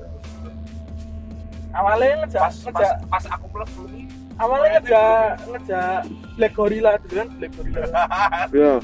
[1.77, 4.03] awalnya ngejak pas pas, ngejak pas aku mlebu ini
[4.41, 5.99] awalnya ngejak ngejak
[6.41, 7.29] Black Gorilla dulu kan?
[7.37, 7.81] Black Gorilla.
[8.57, 8.75] Iya.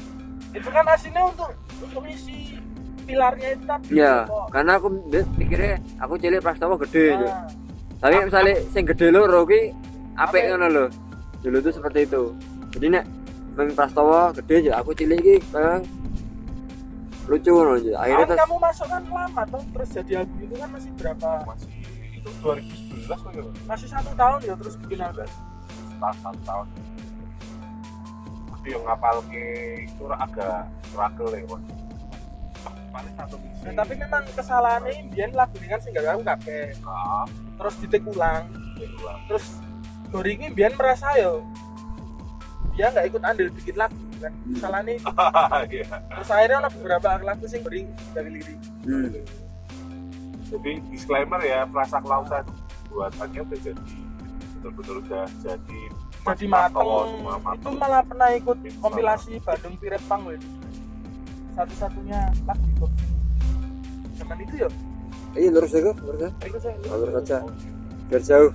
[0.53, 1.49] Itu kan aslinya untuk
[1.81, 2.61] untuk isi
[3.09, 3.87] pilarnya itu tadi.
[3.97, 4.45] Ya kok.
[4.53, 4.87] karena aku
[5.35, 7.49] mikirnya aku cilik Prastowo gede Nah,
[7.97, 9.71] tapi misalnya sing gede lo Rocky
[10.19, 10.43] apik Apik.
[10.53, 10.85] ngono lho.
[11.41, 12.23] Dulu tuh seperti itu.
[12.77, 13.05] Jadi nek
[13.53, 15.85] Bang Prastowo gede aja aku cilik iki memang
[17.29, 17.53] lucu
[17.95, 21.29] akhirnya kan terus kamu masuk kan lama tuh terus jadi album itu kan masih berapa?
[21.47, 21.69] Masih
[22.17, 25.29] itu 2011 kok ya masih satu tahun ya terus bikin album.
[25.93, 26.67] setelah satu tahun.
[28.51, 29.45] Tapi yang ngapal ke
[29.87, 31.63] itu agak struggle ya Wan.
[32.93, 33.61] paling satu misi.
[33.65, 37.25] Nah, tapi memang kesalahannya Bian lagu ini kan sih nggak tahu kabeh ah,
[37.57, 38.43] terus ditik ulang.
[38.77, 38.87] Ya
[39.29, 39.45] terus
[40.13, 41.41] Gori ini Bian merasa yo
[42.73, 44.33] dia nggak ikut andil bikin lagu kan?
[44.49, 45.05] Kesalahannya itu.
[45.73, 45.85] Iya.
[46.11, 47.81] terus akhirnya ada beberapa lagu sih Gori
[48.13, 48.59] dari lirik.
[48.83, 49.09] Hmm.
[50.43, 52.45] jadi disclaimer ya Frasa Klausa
[52.87, 53.95] buatannya udah jadi
[54.55, 55.81] betul-betul udah jadi
[56.23, 56.87] jadi mateng.
[56.87, 57.03] semua
[57.35, 57.73] itu mateng.
[57.75, 58.79] malah pernah ikut Sama.
[58.79, 60.23] kompilasi Bandung Piret Pang
[61.53, 62.91] satu-satunya lagu hop
[64.15, 64.69] zaman itu ya?
[65.33, 66.31] Iya lurus aja lurus
[66.85, 67.37] Oh, lurus aja.
[68.07, 68.51] Biar jauh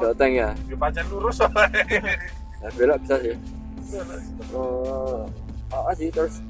[0.00, 0.50] joteng ya?
[0.68, 3.36] Ya pancen lurus nah, belok bisa sih.
[4.56, 5.28] Oh
[5.70, 6.40] oh sih terus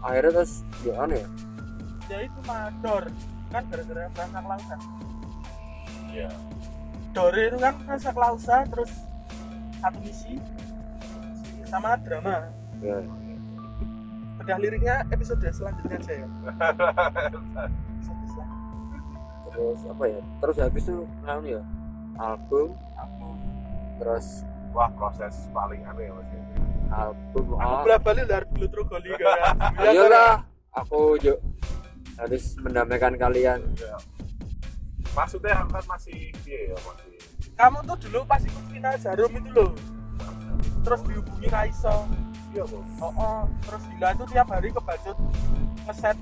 [0.00, 1.28] akhirnya terus gimana ya?
[2.10, 3.04] Ya itu mah dor
[3.52, 4.76] kan gara-gara Frasa Klausa
[6.12, 6.30] Iya.
[7.12, 8.92] Dore itu kan Frasa Klausa terus
[9.80, 10.40] satu misi
[11.68, 12.48] sama drama.
[12.80, 13.00] Ya
[14.42, 17.70] bedah liriknya episode selanjutnya aja ya episode selanjutnya
[19.52, 21.62] terus apa ya terus habis itu nganu ya
[22.16, 23.28] album aku
[23.98, 24.26] terus
[24.72, 26.40] Wah proses paling aneh ya mas ya.
[26.90, 29.00] album aku ah bolak balik lah dulu terus kan
[29.84, 30.32] iyalah
[30.72, 31.38] aku yuk
[32.16, 33.96] harus mendamaikan kalian Iya.
[35.12, 37.20] Maksudnya kan masih iya ya masih.
[37.52, 39.70] kamu tuh dulu pas ikut final jarum itu loh
[40.82, 41.96] terus dihubungi Raiso
[42.52, 42.84] Iya bos.
[43.00, 43.42] oh, oh.
[43.64, 45.16] terus Gila tuh tiap hari kebacut
[45.84, 46.16] ngeset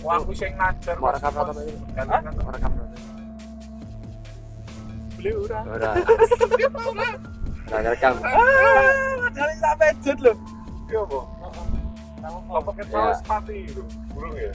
[0.00, 0.96] Wah aku sing ngajar.
[0.96, 2.20] mau rekam apa Hah?
[2.20, 2.70] kan mau rekam
[5.14, 5.92] beli ora udah
[7.68, 8.32] nggak rekam ah
[9.20, 10.36] padahal sampai jet loh
[10.88, 11.24] iya bos.
[12.20, 12.90] kamu Kalau pakai Ya.
[12.90, 14.52] terus mati itu, burung ya.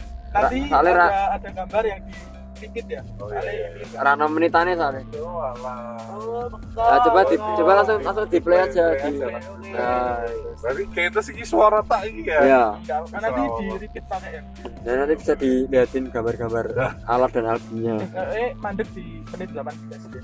[0.67, 2.13] Soalnya ada, ada gambar yang di
[2.61, 3.01] repeat ya?
[3.19, 3.99] Oh, iya, iya, iya.
[3.99, 5.03] rano menitannya soalnya.
[5.19, 5.99] Oh alah.
[6.15, 10.19] Oh, Nah, coba di, coba langsung langsung di play aja Play di nah
[10.59, 12.39] Berarti kita sih suara tak ini ya.
[12.43, 14.41] ya Enggak, kan nanti di repeat pakai ya?
[14.83, 16.65] Dan nanti bisa dilihatin gambar-gambar
[17.07, 17.95] alat dan albumnya.
[18.11, 20.23] Eh, eh mandek di menit 18 deh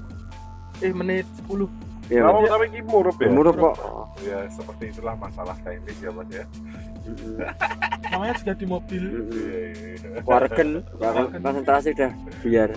[0.82, 1.70] eh menit 10
[2.12, 3.30] iya Kamu tapi ini murup ya.
[3.32, 3.76] murah kok
[4.22, 6.44] Ya seperti itulah masalah teknis ya mas ya.
[8.06, 9.04] Namanya juga di mobil.
[9.32, 10.20] Iya, iya, iya.
[10.22, 11.10] wargen ya,
[11.40, 12.12] konsentrasi udah
[12.44, 12.70] biar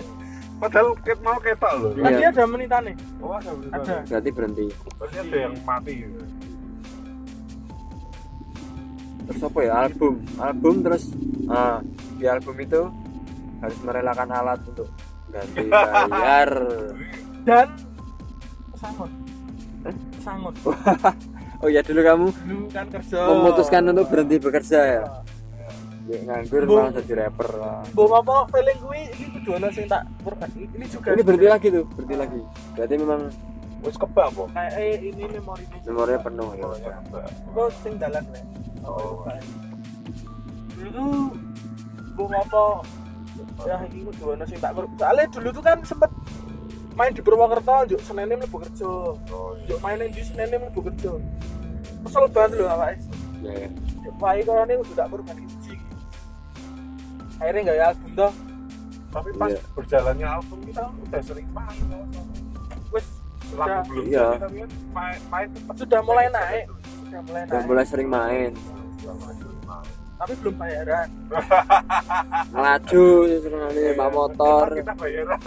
[0.55, 1.91] Padahal ket mau ketok loh.
[1.93, 2.03] Iya.
[2.07, 3.51] tadi ada menitane Oh ada.
[3.69, 4.65] ada berarti berhenti
[4.95, 5.93] Berarti ada yang mati.
[9.25, 11.03] terus apa ya album album terus
[11.47, 11.81] ah,
[12.15, 12.81] di album itu
[13.57, 14.85] harus merelakan alat untuk
[15.27, 15.65] ganti
[16.13, 16.49] bayar
[17.41, 17.67] dan
[18.85, 19.11] sangon
[20.21, 20.53] sangon
[21.63, 23.17] oh ya dulu kamu dulu kan kerja.
[23.27, 25.03] memutuskan untuk berhenti bekerja ya?
[26.05, 26.77] Ya nganggur Bu.
[26.77, 30.85] malah jadi rapper lah Bom apa feeling gue ini kudu ana sing tak korban ini
[30.85, 32.41] juga ini berhenti lagi tuh berhenti lagi.
[32.71, 33.21] Berarti memang
[33.81, 34.47] Wes kebak kok.
[34.49, 36.65] kayak eh ini memori ini memorinya penuh ya
[37.49, 38.41] kok sing dalan wae
[38.85, 39.25] Oh.
[40.77, 41.09] dulu tuh
[42.13, 42.63] bom apa?
[43.65, 46.11] Ya ini kudu ana sing tak korban soalnya dulu tuh kan sempet
[46.95, 49.19] main di Purwokerto njuk Senin mlebu kerja Oh
[49.53, 49.67] iya.
[49.67, 51.11] njuk main di Senin mlebu kerja
[52.01, 53.01] kesel banget lho awake
[53.41, 53.67] ya.
[54.15, 55.75] Wah, kalau ini udah tak korban siji.
[57.35, 58.31] Akhirnya nggak ya album toh.
[59.11, 59.59] Tapi pas Iya.
[59.73, 61.83] berjalannya album kita udah sering main.
[62.89, 63.05] Wes
[63.45, 64.25] sudah belum Iya.
[64.93, 66.65] main, main tetap sudah mulai naik,
[67.01, 67.67] sudah mulai udah naik.
[67.67, 68.51] mulai sering main
[68.95, 69.54] Sudah mulai sering main.
[70.15, 71.07] Tapi belum bayaran.
[72.47, 73.05] ngelaju
[73.35, 75.39] sering kali pak motor Kita bayaran.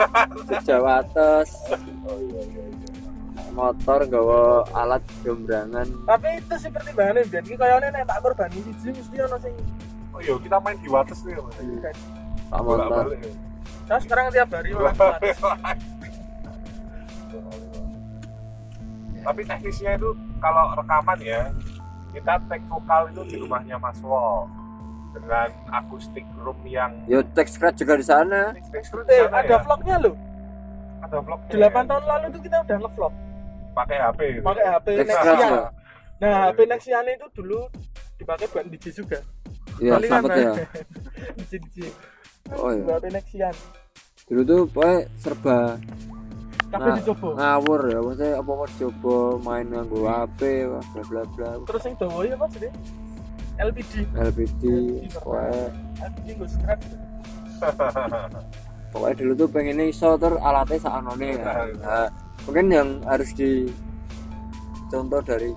[0.60, 1.48] Jawa atas
[2.04, 2.88] Oh iya iya iya.
[3.50, 8.88] motor gawa alat gembrangan Tapi itu sih pertimbangannya dan ini kayaknya nek tak korban siji
[8.92, 9.54] mesti ono sing
[10.10, 11.98] Oh iya kita main di Wates nih Mas.
[12.48, 13.30] pak motor ya.
[13.84, 14.72] saya sekarang tiap hari.
[19.18, 20.08] Tapi teknisnya itu
[20.38, 21.48] kalau rekaman ya
[22.10, 24.44] kita take vokal itu di rumahnya Mas Wo
[25.18, 29.58] dengan akustik room yang yo teks scratch juga di sana tekstur di Eh, ada ya.
[29.60, 30.14] vlognya loh.
[30.98, 31.54] Ada vlog 8
[31.84, 33.12] tahun lalu itu kita udah ngevlog
[33.72, 35.38] pakai HP pakai HP scratch Nexian.
[35.38, 35.62] ya
[36.18, 37.58] Nah, HP Nexian itu dulu
[38.16, 39.18] dipakai buat DJ juga.
[39.78, 40.52] iya sempet ya
[41.38, 41.76] DJ DJ.
[42.52, 43.54] oh iya HP Nexian.
[44.26, 45.58] dulu tuh pokoknya serba
[46.68, 47.28] Nah, dicoba.
[47.32, 52.20] ngawur ya maksudnya apa apa coba main nganggo HP bla bla bla Terus yang dawa
[52.20, 52.68] ya Mas ini
[53.58, 53.92] LPD.
[54.14, 54.62] LPD
[55.18, 55.62] pokoknya
[55.98, 56.86] LPD gue scratch.
[58.94, 61.52] pokoknya dulu tuh pengennya iso ter alatnya saanone ya.
[61.82, 62.08] Nah,
[62.46, 63.68] mungkin yang harus di
[64.88, 65.52] contoh dari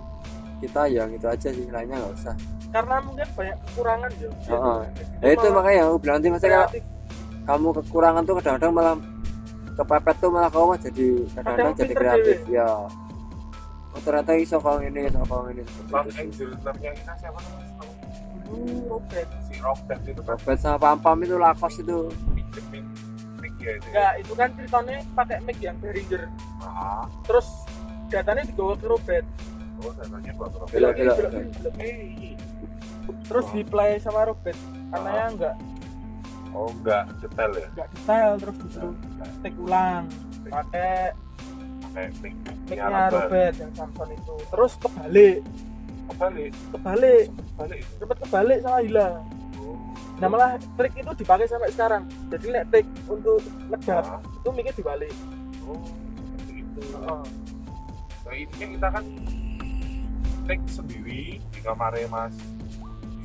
[0.62, 2.36] kita yang itu aja sih lainnya nggak usah
[2.72, 4.30] Karena mungkin banyak kekurangan ya.
[4.30, 4.80] Heeh.
[5.20, 6.70] nah itu makanya yang aku bilang nanti maksudnya kalau
[7.41, 8.95] kamu kekurangan tuh kadang-kadang malah
[9.76, 12.70] kepepet tuh malah kamu jadi kadang-kadang Kadang jadi kreatif ya
[13.91, 16.47] oh, ternyata iso kalau ini iso kalau ini seperti itu sih
[17.18, 17.39] siapa?
[18.52, 19.30] Dulu Robert.
[19.41, 21.97] Si Rock dan itu kan Robert sama Pam Pam itu lakos itu
[22.36, 22.84] pinjemin
[23.39, 23.82] mic ya itu.
[23.82, 23.88] ya.
[23.88, 26.24] Enggak, itu kan ceritanya pakai mic yang Behringer.
[26.60, 27.47] Ah, Terus
[28.08, 29.26] datanya dibawa ke Robert.
[29.80, 29.91] oh
[30.32, 30.68] buat Rock.
[30.70, 31.18] Belok, belok.
[31.18, 31.76] Belok, belok.
[33.24, 34.60] Terus di play sama Robert.
[34.91, 35.56] Karena ya enggak
[36.52, 37.68] Oh enggak detail ya.
[37.72, 38.95] enggak detail terus disuruh
[39.39, 40.04] take ulang
[40.45, 41.16] pakai
[41.82, 42.36] Pakai mic
[42.68, 44.36] mic-nya Robert yang Samson itu.
[44.47, 45.39] Terus kebalik,
[46.12, 49.09] Kebalik, kebalik, kebalik sempat kebalik sama Hila.
[49.64, 49.80] Oh.
[50.20, 52.03] Nah malah trik itu dipakai sampai sekarang.
[52.28, 53.39] Jadi nek trik untuk
[53.72, 55.14] ngedap Ah, itu mikir dibalik.
[55.64, 55.80] Oh,
[56.51, 56.82] itu.
[56.99, 57.24] Oh.
[58.28, 59.05] Nah, intinya kita kan
[60.51, 62.36] take sendiri di kamarnya Mas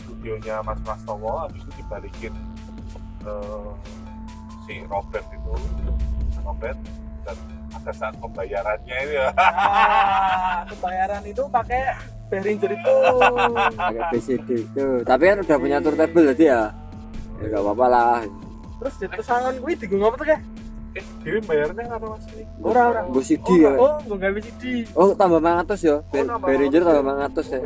[0.06, 2.34] Budi videonya Mas Mas Towo habis itu dibalikin
[3.22, 3.36] ke
[4.66, 5.54] si Robert itu
[6.42, 6.78] Robert
[7.26, 7.36] dan
[7.70, 11.94] pada saat pembayarannya itu ya ah, pembayaran itu pakai
[12.26, 12.94] Behringer itu
[13.76, 16.74] pakai BCD itu tapi kan udah punya turntable tadi ya?
[17.36, 18.18] Ya gak apa-apa lah.
[18.76, 20.42] Terus di tesangan gue digunggu apa tuh kayak
[20.96, 23.00] eh Dewi bayarnya apa mas ini Ora, ora.
[23.04, 23.72] gue CD oh, ya?
[23.76, 24.62] oh gue nggak CD
[24.96, 25.96] oh tambah mangatus ya?
[26.00, 27.46] Oh, Behringer tambah mangatus.
[27.52, 27.60] ya?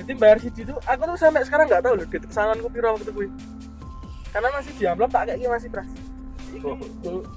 [0.00, 2.96] Jadi bayar CD itu aku tuh sampai sekarang nggak tahu loh di tesangan gue piro
[2.96, 3.28] waktu gue
[4.32, 5.88] karena masih di amplop tak kayak gini masih pras
[6.54, 6.78] Oh.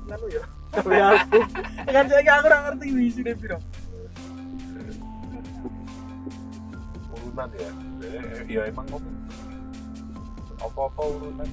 [0.06, 0.44] nganu ya?
[0.78, 1.40] Tapi aku.
[1.96, 3.58] Kan saya aku nggak ngerti wisi deh piro
[7.38, 7.70] urunan ya
[8.02, 8.86] Eh, ya emang
[10.58, 11.50] apa-apa urunan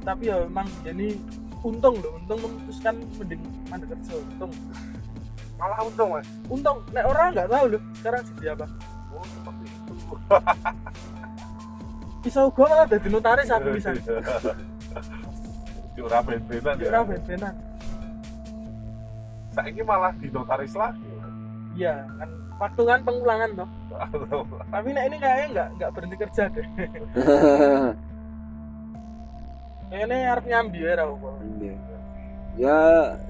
[0.00, 1.12] tapi ya memang jadi
[1.60, 4.48] untung loh untung memutuskan mending mandek kerja untung.
[5.60, 6.24] Malah untung mas.
[6.48, 8.66] Untung nek orang nggak tahu loh sekarang jadi apa.
[9.12, 9.94] Oh seperti itu
[12.24, 13.90] bisa gue malah jadi notaris aku bisa.
[15.94, 16.88] Curah ben-benan ya.
[16.90, 17.54] Ora ben-benan.
[19.50, 21.02] saya ini malah di notaris lagi
[21.74, 23.68] Iya, kan waktu kan pengulangan toh.
[24.68, 26.66] Tapi nek ini kayaknya nggak nggak berhenti kerja deh.
[29.90, 31.02] Ini harus nyambi ya.
[31.02, 31.74] Iya.
[32.54, 32.78] ya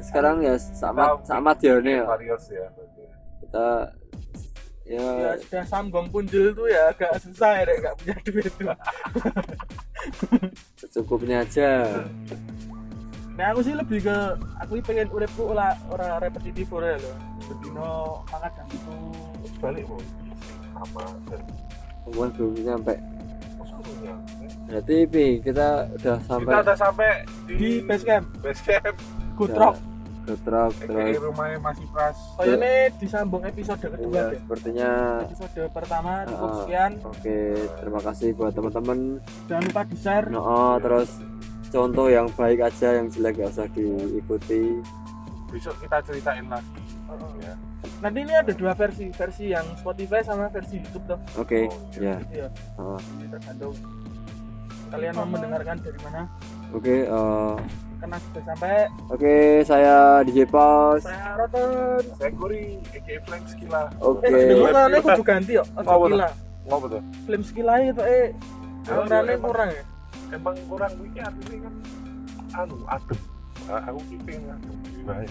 [0.05, 2.66] sekarang ya sama sama dia nih ya ya
[3.41, 3.68] kita
[4.85, 8.76] ya Ya sudah sambung punjul tuh ya agak susah ya nggak punya duit tuh.
[10.85, 12.05] secukupnya aja
[13.41, 14.16] Nah aku sih lebih ke
[14.61, 17.16] aku ini pengen uripku ora ora repetitif ora loh.
[17.51, 17.91] Bedino
[18.25, 18.95] makan jam itu.
[19.59, 19.99] balik mau
[20.73, 21.41] sama dan
[22.01, 22.97] Kemudian belum sampai
[23.61, 24.15] seluruhnya
[24.65, 27.11] berarti Pi, kita udah sampai kita udah sampai
[27.45, 28.97] di, Di base camp, base camp
[29.41, 29.77] truk
[30.79, 34.39] AKA terus rumahnya masih pras Kayaknya disambung episode kedua ya, deh.
[34.39, 34.91] sepertinya
[35.27, 36.57] Episode pertama cukup Ah.
[36.63, 36.93] sekian.
[37.03, 37.39] oke
[37.77, 38.99] terima kasih buat teman-teman
[39.51, 40.27] Jangan lupa di share.
[40.31, 41.11] no, oh, terus
[41.69, 44.79] contoh yang baik aja yang jelek gak usah diikuti
[45.49, 46.79] besok kita ceritain lagi
[47.39, 47.55] ya
[48.01, 51.19] Nanti ini ada dua versi, versi yang Spotify sama versi YouTube toh.
[51.37, 53.75] oke Oh, ya Iya, Oh, jadi tergantung
[54.91, 56.23] kalian mau mendengarkan dari mana.
[56.71, 57.55] oke eh,
[57.97, 58.75] Karena sudah sampai
[59.07, 62.03] oke saya DJ Paus saya Roton.
[62.17, 65.65] saya Gori AKA Flame Skilla oke Eh, dengarane kudu ganti yo.
[65.75, 66.09] Apa Oke tuh?
[66.11, 66.29] gila.
[66.63, 68.27] ngapa tuh Film skill aja tuh eh
[68.89, 69.85] Oh, iya, kurang ya.
[70.33, 71.75] emang kurang ini artinya kan
[72.57, 73.19] anu adem
[73.79, 74.57] aku kiping ya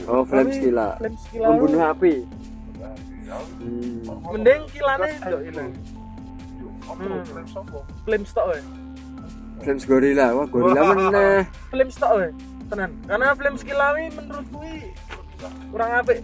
[0.07, 2.13] oh flame Tapi skilla Film skill membunuh api
[3.27, 3.37] ya.
[3.61, 4.07] hmm.
[4.33, 5.65] Mending kilane eh, ini.
[6.89, 7.21] Hmm.
[7.27, 8.59] flame sopo Film stok we.
[9.59, 10.95] Flames gorilla wah gorilla Wah.
[10.95, 12.27] meneh Film stok we.
[12.69, 12.91] Tenan.
[13.05, 14.73] Karena film skill awi menurut gue
[15.73, 16.19] kurang apik.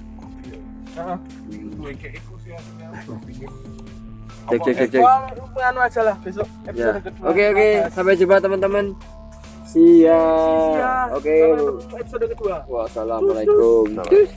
[0.95, 1.17] Heeh.
[1.99, 2.53] kayak sih
[4.45, 5.03] cek cek cek cek
[5.65, 7.25] anu aja lah besok ya episode kedua.
[7.33, 8.85] oke oke sampai jumpa teman-teman
[9.75, 11.11] see ya Iya.
[11.11, 12.55] oke ketemu episode kedua.
[12.65, 14.07] wassalamualaikum Salam.
[14.07, 14.31] Cus.